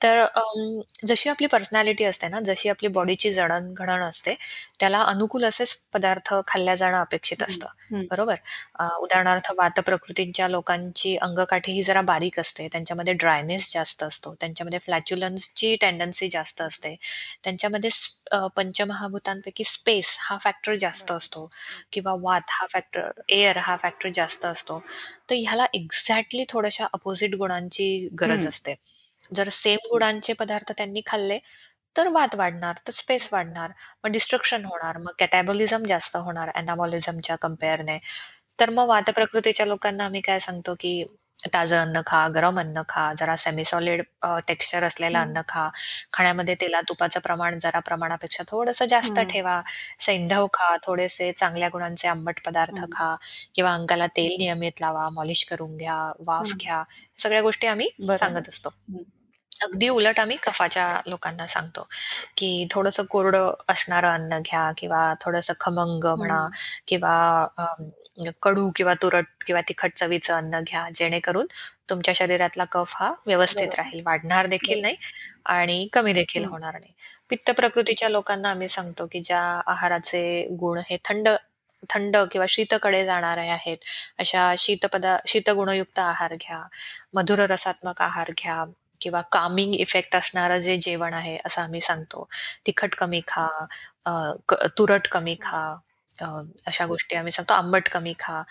[0.00, 4.34] तर अं, जशी आपली पर्सनॅलिटी असते ना, जशी आपली बॉडीची जडण-घडण असते,
[4.80, 7.66] त्याला अनुकूल असेच पदार्थ खाल्ल्या जाणं अपेक्षित हं, असतं.
[7.90, 8.06] हं.
[8.10, 8.34] बरोबर?
[8.74, 12.66] अ, उदाहरणार्थ वात प्रकृतीच्या लोकांची अंगकाठी ही जरा बारीक असते.
[12.68, 14.34] त्यांच्यामध्ये ड्रायनेस जास्त असतो.
[14.40, 16.94] त्यांच्यामध्ये फ्लॅच्युलन्सची टेंडन्सी जास्त असते.
[17.44, 21.16] त्यांच्यामध्ये स अ, पंचमहाभूतांपैकी स्पेस हा फॅक्टर जास्त बरोबर.
[21.16, 21.82] असतो हं.
[21.92, 24.78] किंवा वात हा फॅक्टर, एअर हा फॅक्टर जास्त असतो.
[25.30, 27.88] तर ह्याला एक्झॅक्टली थोड्याशा अपोझिट गुणांची
[28.20, 28.48] गरज हं.
[28.48, 28.74] असते.
[29.34, 31.38] जर सेम गुणांचे पदार्थ त्यांनी खाल्ले,
[31.96, 33.70] तर वात वाढणार, तर स्पेस वाढणार,
[34.04, 37.98] मग डिस्ट्रक्शन होणार, मग कॅटॅबॉलिझम जास्त होणार एनाबॉलिझमच्या कंपेअरने.
[38.60, 41.04] तर मग वात प्रकृतीच्या लोकांना आम्ही काय सांगतो, की
[41.54, 45.18] ताजं अन्न खा, गरम अन्न खा, जरा सेमी सॉलिड अ, टेक्स्चर असलेलं.
[45.18, 45.68] अन्न खा.
[46.12, 49.20] खाण्यामध्ये तेला-तुपाचं प्रमाण जरा प्रमाणापेक्षा थोडंसं जास्त.
[49.30, 49.62] ठेवा.
[49.98, 52.84] सैंधव खा, थोडेसे चांगल्या गुणांचे आंबट पदार्थ.
[52.92, 53.16] खा
[53.54, 56.54] किंवा अंगाला तेल नियमित लावा, मॉलिश करून घ्या, वाफ.
[56.60, 56.82] घ्या.
[57.18, 57.88] सगळ्या गोष्टी आम्ही.
[58.14, 58.68] सांगत असतो.
[59.60, 61.86] अगदी उलट आम्ही कफाच्या लोकांना सांगतो,
[62.36, 66.46] की थोडंसं कोरडं असणारं अन्न घ्या किंवा थोडंसं खमंग म्हणा.
[66.86, 67.14] किंवा
[68.42, 70.88] कडू किंवा तुरट किंवा तिखट चवीचं अन्न घ्या.
[70.94, 71.46] जेणेकरून
[71.90, 73.76] तुमच्या शरीरातला कफ हा व्यवस्थित बरोबर.
[73.78, 74.02] राहील.
[74.06, 74.82] वाढणार देखील बरोबर.
[74.82, 74.96] नाही
[75.56, 76.44] आणि कमी देखील.
[76.46, 76.92] होणार नाही.
[77.30, 80.22] पित्त प्रकृतीच्या लोकांना आम्ही सांगतो, की ज्या आहाराचे
[80.60, 81.28] गुण हे थंड
[81.90, 83.76] थंड किंवा शीतकडे जाणारे आहेत,
[84.18, 86.62] अशा शीतपदा शीतगुणयुक्त आहार घ्या.
[87.14, 88.64] मधुर रसात्मक आहार घ्या
[89.00, 92.28] किंवा कामिंग इफेक्ट असणारं जे जेवण आहे असं आम्ही सांगतो.
[92.66, 93.66] तिखट कमी खा,
[94.04, 94.32] अ,
[94.78, 95.42] तुरट कमी हं.
[95.42, 95.76] खा.
[96.22, 97.52] अ, अशा गोष्टी आम्ही सांगतो.
[97.54, 98.42] आंबट कमी खा.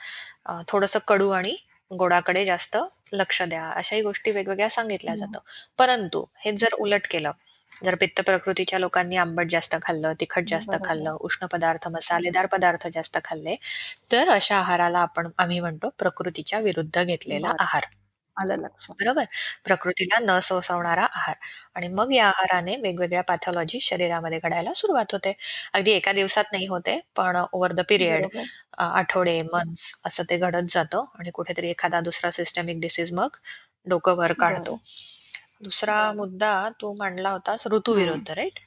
[0.45, 1.55] अ, थोडंसं कडू आणि
[1.93, 2.77] गोडाकडे जास्त
[3.11, 3.69] लक्ष द्या.
[3.69, 5.19] अशाही गोष्टी वेगवेगळ्या सांगितल्या हं.
[5.19, 5.39] जातं.
[5.77, 7.31] परंतु हेच जर उलट केलं,
[7.83, 10.87] जर पित्त प्रकृतीच्या लोकांनी आंबट जास्त खाल्लं, तिखट जास्त बरोबर.
[10.87, 13.55] खाल्लं, उष्ण पदार्थ, मसालेदार पदार्थ जास्त खाल्ले,
[14.11, 17.57] तर अशा आहाराला आपण आम्ही म्हणतो प्रकृतीच्या विरुद्ध घेतलेला बरं.
[17.59, 17.83] आहार.
[18.39, 18.95] आलं लक्षात.
[18.99, 19.23] बरोबर?
[19.65, 21.35] प्रकृतीला न सोसवणारा आहार
[21.75, 25.33] आणि मग या आहाराने वेगवेगळ्या पॅथॉलॉजी शरीरामध्ये घडायला सुरुवात होते.
[25.73, 28.25] अगदी एका दिवसात नाही होत पण ओव्हर द पिरियड
[28.77, 33.29] आठवडे, मंथ्स असं ते घडत जातं आणि कुठेतरी एखादा दुसरा सिस्टमिक डिसीज मग
[33.87, 34.79] डोकं वर काढतो.
[35.63, 36.11] दुसरा.
[36.11, 37.67] मुद्दा तू मांडला होतास.
[37.67, 38.59] ऋतूविरुद्ध, राइट?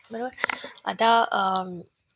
[0.00, 0.30] बरोबर.
[0.84, 1.08] आता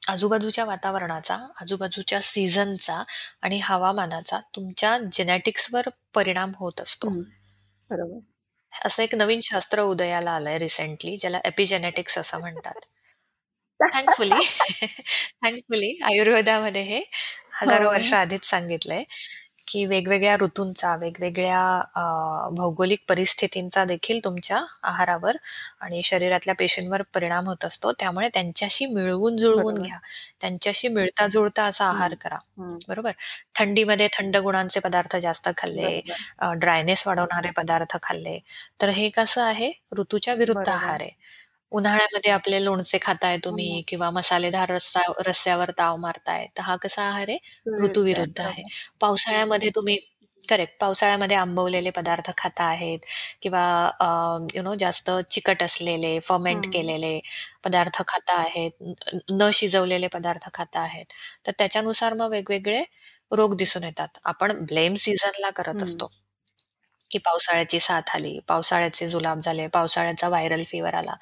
[0.09, 3.02] आजूबाजूच्या वातावरणाचा, आजूबाजूच्या सीझनचा
[3.42, 7.09] आणि हवामानाचा तुमच्या जेनेटिक्सवर परिणाम होत असतो.
[7.09, 7.22] हं.
[7.90, 8.18] बरोबर.
[8.72, 12.86] असं एक नवीन शास्त्र उदयाला आलंय रिसेंटली, ज्याला एपिजेनेटिक्स असं म्हणतात.
[13.94, 14.30] थँकफुली
[15.42, 17.02] थँकफुली आयुर्वेदामध्ये हे
[17.62, 18.18] हजारो वर्ष हो.
[18.18, 19.05] आधीच सांगितलंय,
[19.68, 21.60] की वेगवेगळ्या ऋतूंचा, वेगवेगळ्या
[22.52, 25.36] भौगोलिक परिस्थितींचा देखील तुमच्या आहारावर
[25.80, 27.92] आणि शरीरातल्या पेशींवर परिणाम होत असतो.
[27.92, 29.86] त्यामुळे त्यांच्याशी मिळवून-जुळवून बरोबर.
[29.86, 29.98] घ्या.
[30.40, 31.90] त्यांच्याशी मिळता-जुळता असा हं.
[31.90, 32.38] आहार करा.
[32.88, 33.10] बरोबर.
[33.54, 36.00] थंडीमध्ये थंड गुणांचे पदार्थ जास्त खाल्ले,
[36.56, 38.38] ड्रायनेस वाढवणारे पदार्थ खाल्ले,
[38.80, 40.68] तर हे कसं आहे ऋतूच्या विरुद्ध.
[40.68, 41.10] आहार आहे.
[41.75, 43.83] उन्हाळ्यामध्ये आपले लोणचे खाताय तुम्ही हं.
[43.89, 47.39] किंवा मसालेदार रस्सा रस्स्यावर ताव मारताय, तर हा कसा आहार आहे?
[47.68, 47.85] विरुद्ध आहे.
[47.85, 48.62] ऋतूविरुद्ध आहे.
[49.01, 49.99] पावसाळ्यामध्ये तुम्ही
[50.45, 50.75] करेक्ट.
[50.81, 53.07] पावसाळ्यामध्ये आंबवलेले पदार्थ खाता आहेत
[53.43, 53.62] किंवा
[54.01, 54.07] अ,
[54.55, 56.72] यू नो जास्त चिकट असलेले, फर्मेंट हं.
[56.72, 57.18] केलेले
[57.64, 61.07] पदार्थ खाता आहेत, न न शिजवलेले पदार्थ खाता आहेत.
[61.47, 62.83] तर त्याच्यानुसार मग वेगवेगळे
[63.33, 64.18] रोग दिसून येतात.
[64.25, 65.85] आपण ब्लेम सीझनला करत हं.
[65.85, 66.11] असतो,
[67.11, 71.14] की पावसाळ्याची साथ आली, पावसाळ्याचे जुलाब झाले, पावसाळ्याचा व्हायरल फीव्हर आला.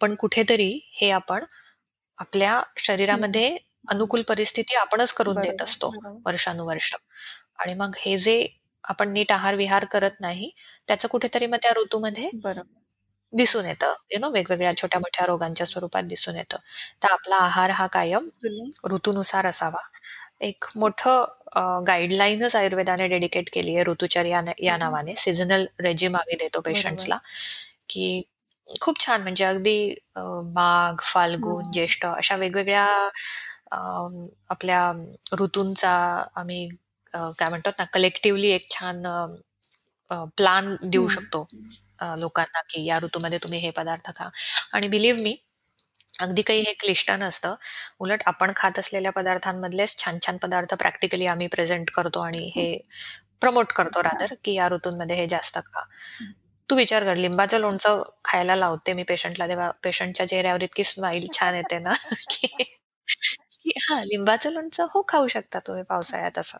[0.00, 1.44] पण कुठेतरी हे आपण
[2.18, 2.62] आपल्या.
[2.78, 3.56] शरीरामध्ये
[3.88, 5.90] अनुकूल परिस्थिती आपणच करून देत असतो.
[6.26, 6.92] वर्षानुवर्ष.
[7.58, 8.46] आणि मग हे जे
[8.84, 10.50] आपण नीट आहार-विहार करत नाही,
[10.86, 12.30] त्याचं कुठेतरी मग त्या ऋतूमध्ये.
[13.32, 13.94] दिसून येतं.
[14.10, 16.56] यू नो वेगवेगळ्या छोट्या-मोठ्या रोगांच्या स्वरूपात दिसून येतं.
[17.02, 18.28] तर आपला आहार हा कायम
[18.92, 19.80] ऋतूनुसार असावा.
[20.40, 21.24] एक मोठं
[21.86, 25.14] गाईडलाईनच आयुर्वेदाने डेडिकेट केली आहे ऋतुचर्या या नावाने.
[25.16, 26.60] सीझनल रेजिम आम्ही देतो.
[26.60, 27.18] पेशंट्सला,
[27.88, 28.22] की
[28.68, 29.76] खूप छान म्हणजे अगदी
[30.16, 30.20] अ,
[30.54, 32.86] माघ, फाल्गुन, हं, ज्येष्ठ अशा वेगवेगळ्या
[33.72, 33.78] अ,
[34.50, 34.82] आपल्या
[35.40, 35.92] ऋतूंचा
[36.36, 36.68] आम्ही
[37.14, 39.02] अ, काय म्हणतात ना कलेक्टिव्हली एक छान
[40.36, 41.46] प्लान देऊ हं, शकतो
[41.98, 44.28] अ, लोकांना, की या ऋतूमध्ये तुम्ही हे पदार्थ खा.
[44.72, 45.36] आणि बिलीव्ह मी
[46.20, 47.54] अगदी काही हे क्लिष्ट नसतं.
[48.00, 52.68] उलट आपण खात असलेल्या पदार्थांमधलेच छान-छान पदार्थ प्रॅक्टिकली आम्ही प्रेझेंट करतो आणि हं.
[53.42, 54.02] प्रमोट करतो.
[54.02, 55.82] रादर, की या ऋतूंमध्ये हे जास्त खा.
[56.68, 56.70] हं.
[56.70, 61.54] तू विचार कर लिंबाचं लोणचं खायला लावते मी पेशंटला तेव्हा पेशंटच्या चेहऱ्यावर इतकी स्माईल छान
[61.54, 61.92] येते ना,
[62.30, 62.46] की
[63.62, 66.58] की हां, लिंबाचं लोणचं हो खाऊ शकता तुम्ही पावसाळ्यात असं.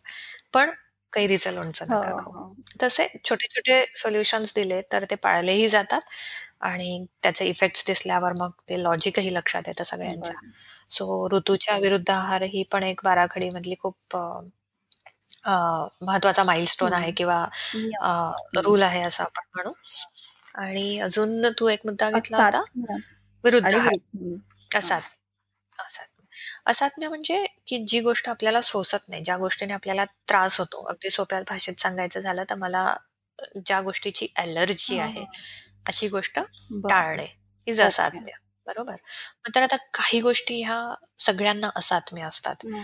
[0.55, 0.71] पण
[1.13, 2.33] कैरीचं लोणचं हो, नका खाऊ.
[2.33, 2.55] हो.
[2.83, 6.01] तसे छोटे-छोटे सोल्युशन्स दिले तर ते पाळलेही जातात
[6.63, 10.37] आणि त्याचे इफेक्ट्स दिसल्यावर मग ते लॉजिकही लक्षात येतं सगळ्यांच्या.
[10.91, 14.17] सो ऋतूच्या विरुद्ध आहार ही पण एक बाराखडीमधली खूप
[15.49, 17.15] अ, अ, महत्त्वाचा माइलस्टोन आहे हं.
[17.17, 18.05] किंवा नियम.
[18.05, 18.61] हं.
[18.65, 19.73] रूल आहे असं आपण म्हणू.
[20.55, 22.97] आणि अजून तू एक मुद्दा घेतला होता असात्म्य
[23.45, 23.93] विरुद्ध आणि आहार.
[24.15, 24.41] विरुद्ध.
[24.75, 24.79] हां.
[24.79, 25.01] असात
[25.79, 26.27] असात्म्य.
[26.67, 30.85] असात्म्य म्हणजे की जी गोष्ट आपल्याला सोसत नाही, ज्या गोष्टीने आपल्याला त्रास होतो.
[30.85, 32.95] अगदी सोप्या भाषेत सांगायचं झालं तर मला
[33.39, 35.33] अ, ज्या गोष्टीची ॲलर्जी हां, आहे, हां.
[35.87, 36.39] अशी गोष्ट
[36.71, 36.89] बरं.
[36.89, 37.25] टाळणे
[37.67, 37.87] हीच ओके.
[37.89, 38.33] असात्म्य.
[38.67, 38.93] बरोबर?
[38.93, 42.55] मग तर आता काही गोष्टी ह्या सगळ्यांना असात्म्य असतात.
[42.65, 42.83] हं.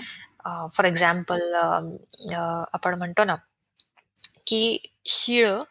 [0.73, 1.55] फॉर एक्झाम्पल
[2.73, 3.35] आपण म्हणतो ना,
[4.47, 5.63] की शिळं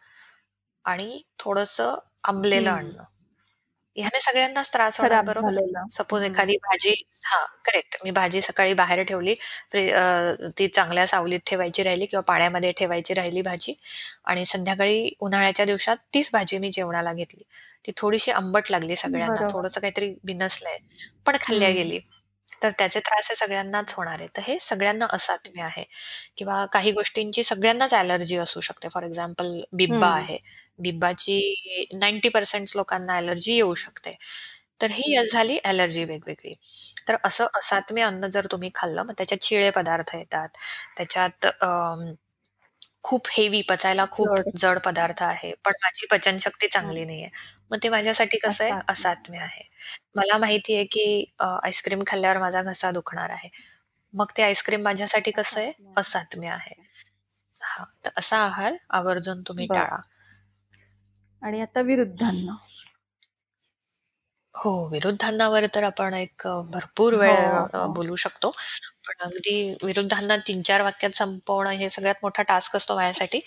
[0.84, 1.94] आणि थोडंसं
[2.24, 2.70] आंबलेलं.
[2.70, 3.00] अन्न.
[3.96, 5.58] ह्याने सगळ्यांनाच त्रास होणार, बरोबर?
[5.92, 6.22] सपोज.
[6.24, 6.90] एखादी भाजी
[7.24, 7.96] हां, करेक्ट.
[8.04, 9.34] मी भाजी सकाळी बाहेर ठेवली,
[10.58, 13.74] ती चांगल्या सावलीत ठेवायची राहिली किंवा पाण्यामध्ये ठेवायची राहिली भाजी
[14.26, 17.42] आणि संध्याकाळी उन्हाळ्याच्या दिवसात तीच भाजी मी जेवणाला घेतली.
[17.86, 19.42] ती थोडीशी आंबट लागली सगळ्यांना.
[19.50, 20.78] थोडंसं काहीतरी बिनसलंय,
[21.26, 21.70] पण खाल्ल्या.
[21.72, 22.00] गेली.
[22.62, 24.28] तर त्याचे त्रास हे सगळ्यांनाच होणार आहे.
[24.36, 25.84] तर हे सगळ्यांना असात्म्य आहे
[26.36, 28.88] किंवा काही गोष्टींची सगळ्यांनाच ॲलर्जी असू शकते.
[28.88, 30.14] फॉर एक्झाम्पल बिब्बा हं.
[30.14, 30.38] आहे.
[30.78, 31.40] बिब्बाची
[31.94, 34.16] 90% लोकांना ॲलर्जी येऊ शकते.
[34.80, 36.54] तर ही झाली ॲलर्जी वेगवेगळी.
[37.08, 40.48] तर असं असात्म्य अन्न जर तुम्ही खाल्लं, मग त्याच्यात शिळे पदार्थ येतात.
[40.96, 42.12] त्याच्यात अं,
[43.04, 44.50] खूप हेवी पचायला खूप जड.
[44.56, 45.52] जड पदार्थ आहे.
[45.64, 46.74] पण माझी पचनशक्ती हं.
[46.74, 47.28] चांगली नाहीये.
[47.70, 48.74] मग ते माझ्यासाठी कसं आहे?
[48.88, 49.38] असात्म्य.
[49.38, 49.62] आहे.
[50.14, 53.48] मला माहिती आहे, की अ, आईस्क्रीम खाल्ल्यावर माझा घसा दुखणार आहे.
[54.14, 55.72] मग ते आईस्क्रीम माझ्यासाठी कसं आहे?
[55.96, 56.48] असात्म्य.
[56.50, 56.74] आहे.
[57.60, 59.74] हां, तर असा आहार आवर्जून तुम्ही बरं.
[59.74, 60.00] टाळा.
[61.42, 62.56] आणि आता विरुद्धांना.
[64.54, 67.94] हो, विरुद्धांनावर तर आपण एक अ, भरपूर हो, वेळ अ, हो.
[67.94, 68.50] बोलू शकतो.
[69.20, 73.40] अगदी विरुद्धांना 3-4 वाक्यात संपवणं हे सगळ्यात मोठा टास्क असतो माझ्यासाठी.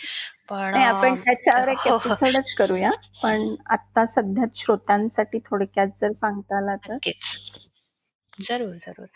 [0.50, 2.16] पण नाही आपण त्याच्यावर एक हो, हो.
[2.16, 2.92] एपिसोडच करूया.
[3.24, 6.98] पण आत्ता सध्या श्रोत्यांसाठी थोडक्यात जर सांगता आला तर?
[6.98, 7.38] नक्कीच.
[8.40, 9.08] जरूर, जरूर.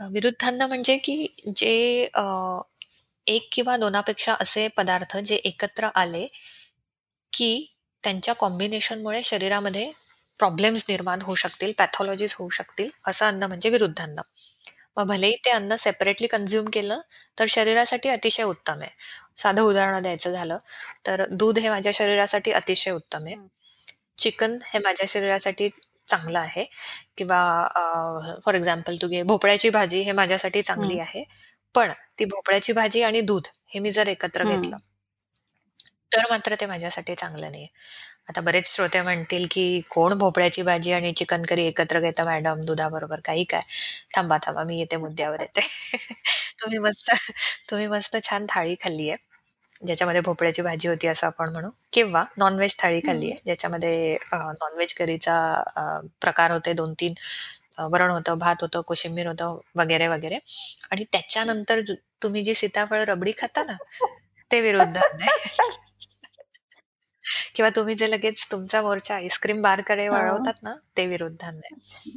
[0.00, 1.16] अ, विरुद्धांना म्हणजे की
[1.56, 1.74] जे
[2.14, 2.22] अ,
[3.26, 6.26] 1 किंवा 2पेक्षा असे पदार्थ जे एकत्र आले,
[7.32, 7.50] की
[8.02, 9.92] त्यांच्या कॉम्बिनेशनमुळे शरीरामध्ये
[10.40, 14.22] प्रॉब्लेम्स निर्माण होऊ शकतील, पॅथॉलॉजीज होऊ शकतील, असं अन्न म्हणजे विरुद्धांना.
[14.98, 17.00] मग भलेही ते अन्न सेपरेटली कन्झ्युम केलं,
[17.38, 18.90] तर शरीरासाठी अतिशय उत्तम आहे.
[19.38, 20.58] साधं उदाहरण द्यायचं झालं,
[21.06, 23.36] तर दूध हे माझ्या शरीरासाठी अतिशय उत्तम आहे.
[24.18, 25.68] चिकन हे माझ्या शरीरासाठी
[26.08, 26.64] चांगलं आहे
[27.16, 27.38] किंवा
[28.44, 30.98] फॉर एक्झाम्पल तू घे भोपळ्याची भाजी हे माझ्यासाठी चांगली.
[30.98, 31.24] आहे.
[31.74, 34.76] पण ती भोपळ्याची भाजी आणि दूध हे मी जर एकत्र घेतलं.
[36.12, 37.68] तर मात्र ते माझ्यासाठी चांगलं नाहीये.
[38.28, 43.20] आता बरेच श्रोते म्हणतील, की "कोण भोपळ्याची भाजी आणि चिकन करी एकत्र घेतं मॅडम दुधाबरोबर,
[43.24, 43.60] काही काय?"
[44.16, 45.60] थांबा, थांबा, मी येते मुद्द्यावर येते.
[46.60, 47.10] तुम्ही मस्त
[47.70, 49.16] तुम्ही मस्त छान थाळी खाल्ली आहे,
[49.82, 53.30] ज्याच्यामध्ये भोपळ्याची भाजी होती असं आपण म्हणू किंवा नॉन-व्हेज थाळी खाल्ली.
[53.30, 55.36] आहे, ज्याच्यामध्ये नॉन-व्हेज करीचा
[56.22, 57.14] प्रकार होते 2-3
[57.78, 60.38] अ, वरण होतं, भात होतं, कोशिंबीर होतं वगैरे, वगैरे
[60.92, 61.80] आणि त्याच्यानंतर
[62.22, 63.76] तुम्ही जी सीताफळ रबडी खाता ना,
[64.50, 65.87] ते विरुद्धांना आहे.
[67.54, 70.20] किंवा तुम्ही जे लगेच तुमचा मोर्चा आईस्क्रीम बारकडे हां.
[70.20, 71.74] वळवतात ना, ते विरुद्धांना आहे.
[71.74, 72.10] अच्छा.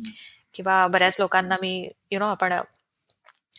[0.55, 2.53] किंवा बऱ्याच लोकांना मी यू नो आपण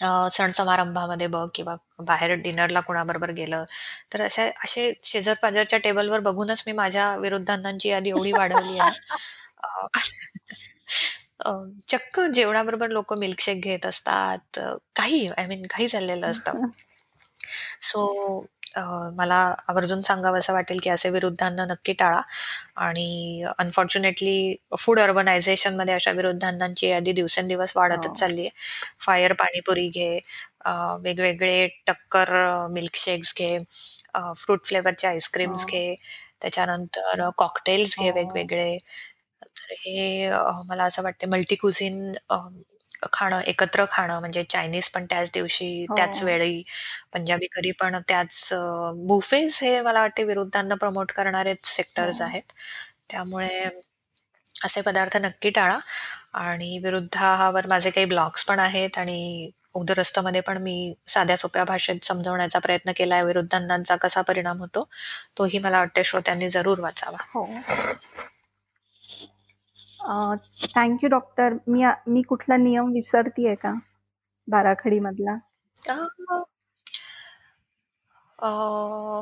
[0.02, 3.64] अ, सण-समारंभामध्ये बघ किंवा बाहेर डिनरला कोणाबरोबर गेलं,
[4.12, 9.16] तर अशा असे शेजार-पाजारच्या टेबलवर बघूनच मी माझ्या विरुद्धांनांची यादी एवढी वाढवली आहे ना,
[9.62, 9.86] अ,
[11.40, 11.52] अ,
[11.88, 14.58] चक्क जेवणाबरोबर लोकं मिल्कशेक घेत असतात.
[14.58, 16.52] अ, काही आय मीन काही चाललेलं असतं.
[17.80, 18.40] सो
[19.16, 19.36] मला
[19.68, 22.20] आवर्जून सांगावंसं वाटेल, की असे विरुद्धांना नक्की टाळा
[22.76, 28.14] आणि अनफॉर्च्युनेटली फूड अर्बनायझेशनमध्ये अशा विरुद्धांनांची यादी दिवसेंदिवस वाढतच हो.
[28.14, 28.50] चालली आहे.
[29.00, 30.18] फायर पाणीपुरी घे,
[31.02, 32.30] वेगवेगळे टक्कर
[32.70, 33.56] मिल्कशेक्स घे,
[34.36, 35.64] फ्रूट फ्लेवरचे आईस्क्रीम्स.
[35.66, 35.94] घे,
[36.42, 38.14] त्याच्यानंतर कॉकटेल्स घे हो.
[38.16, 38.76] वेगवेगळे.
[39.58, 40.28] तर हे
[40.66, 42.12] मला असं वाटतं मल्टी कुझिन
[43.12, 46.26] खाणं, एकत्र खाणं म्हणजे चायनीज पण त्याच दिवशी, त्याच हो.
[46.26, 46.62] वेळी,
[47.14, 48.48] पंजाबी करी पण त्याच
[48.94, 52.26] बुफेज हे मला वाटते विरुद्धांना प्रमोट करणारेच सेक्टर्स हो.
[52.28, 52.42] आहेत.
[53.10, 53.68] त्यामुळे
[54.64, 55.78] असे पदार्थ नक्की टाळा
[56.32, 62.58] आणि विरुद्धावर माझे काही ब्लॉग्स पण आहेत आणि उदरस्थमध्ये पण मी साध्या सोप्या भाषेत समजवण्याचा
[62.58, 64.88] प्रयत्न केलाय विरुद्धांनाचा कसा परिणाम होतो,
[65.38, 67.16] तोही मला वाटते श्रोत्यांनी जरूर वाचावा.
[67.34, 67.46] हो.
[70.02, 70.36] अ,
[70.68, 71.58] थँक यू डॉक्टर.
[71.68, 73.74] मी मी कुठला नियम विसरतीये का?
[74.48, 75.38] बाराखडीमधला?
[75.76, 75.94] अ,
[78.38, 78.46] अ,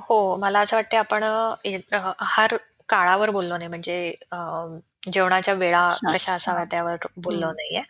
[0.04, 2.56] हो, मला असं वाटते आपण आहार
[2.88, 3.96] काळावर बोललो नाही म्हणजे
[4.32, 4.36] अ,
[5.12, 6.10] जेवणाच्या वेळा अच्छा.
[6.10, 6.64] कशा असाव्या.
[6.66, 7.52] त्यावर बोललो हं.
[7.52, 7.82] नाहीये.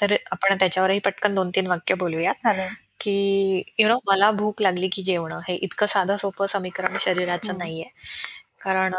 [0.00, 2.74] तर आपण त्याच्यावरही पटकन 2-3 वाक्य बोलूयात, चालेल.
[3.00, 3.14] की
[3.78, 7.58] यू नो मला भूक लागली की जेवणं हे इतकं साधं सोपं समीकरण शरीराचं हं.
[7.58, 7.84] नाहीये.
[8.64, 8.94] कारण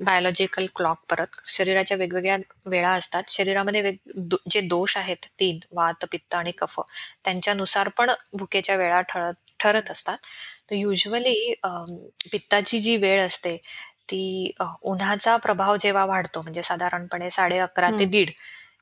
[0.00, 2.36] बायोलॉजिकल क्लॉक परत शरीराच्या वेगवेगळ्या
[2.66, 3.22] वेळा असतात.
[3.30, 6.78] शरीरामध्ये वेग दो जे दोष आहेत 3 वात, पित्त आणि कफ
[7.24, 10.16] त्यांच्यानुसार पण भुकेच्या वेळा ठरत ठरत असतात.
[10.70, 11.68] तर युजुअली अ,
[12.32, 13.56] पित्ताची जी वेळ असते
[14.08, 14.52] ती
[14.84, 18.10] उन्हाचा प्रभाव जेव्हा वाढतो म्हणजे साधारणपणे 11:30 ते हं.
[18.10, 18.30] 1:30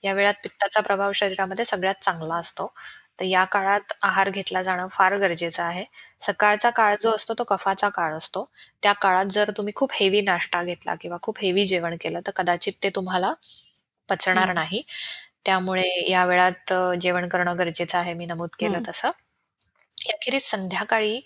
[0.05, 2.73] या वेळात पित्ताचा प्रभाव शरीरामध्ये सगळ्यात चांगला असतो.
[3.19, 5.85] तर या काळात आहार घेतला जाणं फार गरजेचं आहे.
[6.21, 8.45] सकाळचा काळ जो असतो तो कफाचा काळ असतो.
[8.83, 12.73] त्या काळात जर तुम्ही खूप हेवी नाश्ता घेतला किंवा खूप हेवी जेवण केलं तर कदाचित
[12.83, 13.33] ते तुम्हाला
[14.09, 14.53] पचणार.
[14.53, 14.83] नाही.
[15.45, 18.79] त्यामुळे या वेळात जेवण करणं गरजेचं आहे मी नमूद केलं.
[18.89, 19.11] तसं.
[20.09, 21.21] अखेरीस संध्याकाळी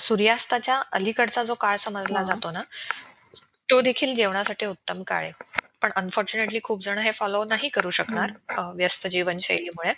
[0.00, 2.22] सूर्यास्ताच्या अलीकडचा जो काळ समजला.
[2.24, 2.62] जातो ना,
[3.68, 5.32] तो देखील जेवणासाठी उत्तम काळ आहे.
[5.82, 8.32] पण अनफॉर्च्युनेटली खूप जण हे फॉलो नाही करू शकणार
[8.74, 9.92] व्यस्त जीवनशैलीमुळे.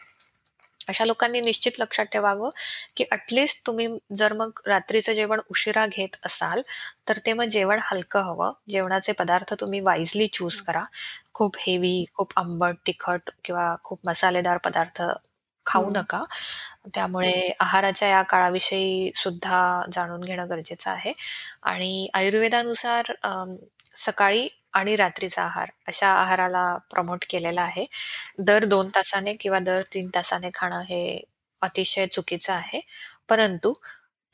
[0.89, 2.51] अशा लोकांनी निश्चित लक्षात ठेवावं,
[2.97, 3.87] की ॲट लीस्ट तुम्ही
[4.17, 6.63] जर मग रात्रीचं जेवण उशिरा घेत असाल,
[7.09, 8.53] तर ते मग जेवण हलकं हवं.
[8.71, 10.83] जेवणाचे पदार्थ तुम्ही वाईजली चूज करा.
[11.35, 15.03] खूप हेवी, खूप आंबट, तिखट किंवा खूप मसालेदार पदार्थ
[15.67, 15.91] खाऊ.
[15.91, 16.23] नका.
[16.95, 19.59] त्यामुळे आहाराच्या या काळाविषयी सुद्धा
[19.93, 21.13] जाणून घेणं गरजेचं आहे
[21.65, 23.13] आणि आयुर्वेदानुसार
[23.97, 27.85] सकाळी आणि रात्रीचा आहार अशा आहाराला प्रमोट केलेलं आहे.
[28.41, 31.03] दर 2 तासाने किंवा दर 3 तासाने खाणं हे
[31.63, 32.81] अतिशय चुकीचं आहे.
[33.29, 33.73] परंतु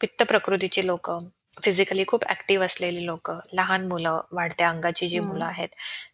[0.01, 1.18] पित्त प्रकृतीची लोकं,
[1.62, 5.51] फिजिकली खूप ॲक्टिव्ह असलेली लोकं, लहान मुलं, वाढत्या अंगाची जी मुलं हं.
[5.51, 5.68] आहेत,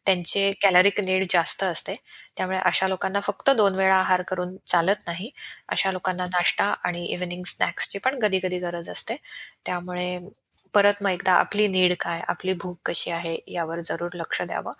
[0.07, 1.95] त्यांचे कॅलरिक नीड जास्त असते.
[2.37, 5.31] त्यामुळे अशा लोकांना फक्त 2 वेळा आहार करून चालत नाही.
[5.69, 9.17] अशा लोकांना नाश्ता आणि इव्हनिंग स्नॅक्सची पण कधी-कधी गरज असते.
[9.67, 10.19] त्यामुळे
[10.75, 14.73] परत मग एकदा आपली नीड काय, आपली भूक कशी आहे यावर जरूर लक्ष द्यावं.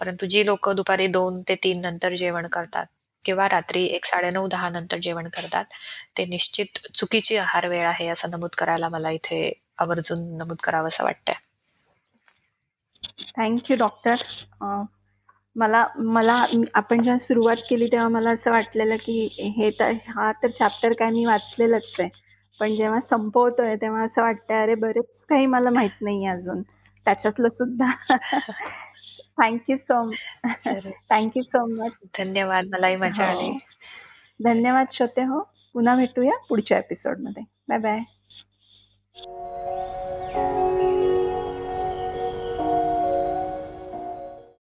[0.00, 2.86] परंतु जी लोक दुपारी दोन ते तीन नंतर जेवण करतात
[3.24, 5.64] किंवा रात्री एक साडेनऊ दहा नंतर जेवण करतात,
[6.16, 9.40] ते निश्चित चुकीची आहार वेळ आहे असं नमूद करायला मला इथे
[9.78, 11.34] आवर्जून नमूद करावंसं वाटतंय.
[13.36, 14.22] Thank you doctor.
[15.56, 16.34] मला मला
[16.74, 21.10] आपण जेव्हा सुरुवात केली तेव्हा मला असं वाटलेलं, की हे तर हा तर चॅप्टर काय
[21.10, 22.08] मी वाचलेलंच आहे.
[22.60, 26.62] पण जेव्हा संपवतोय तेव्हा असं वाटतंय अरे बरेच काही मला माहीत नाहीये अजून.
[27.04, 27.92] त्याच्यातलं सुद्धा.
[29.38, 30.10] थँक यू सो
[30.60, 30.92] जरूर.
[31.10, 31.92] Thank you so much.
[32.18, 32.64] धन्यवाद.
[32.66, 33.50] मलाही मजा आली.
[33.50, 33.58] हो.
[34.44, 35.40] धन्यवाद श्रोतेहो.
[35.72, 37.42] पुन्हा भेटूया पुढच्या एपिसोडमध्ये.
[37.68, 38.00] Bye bye.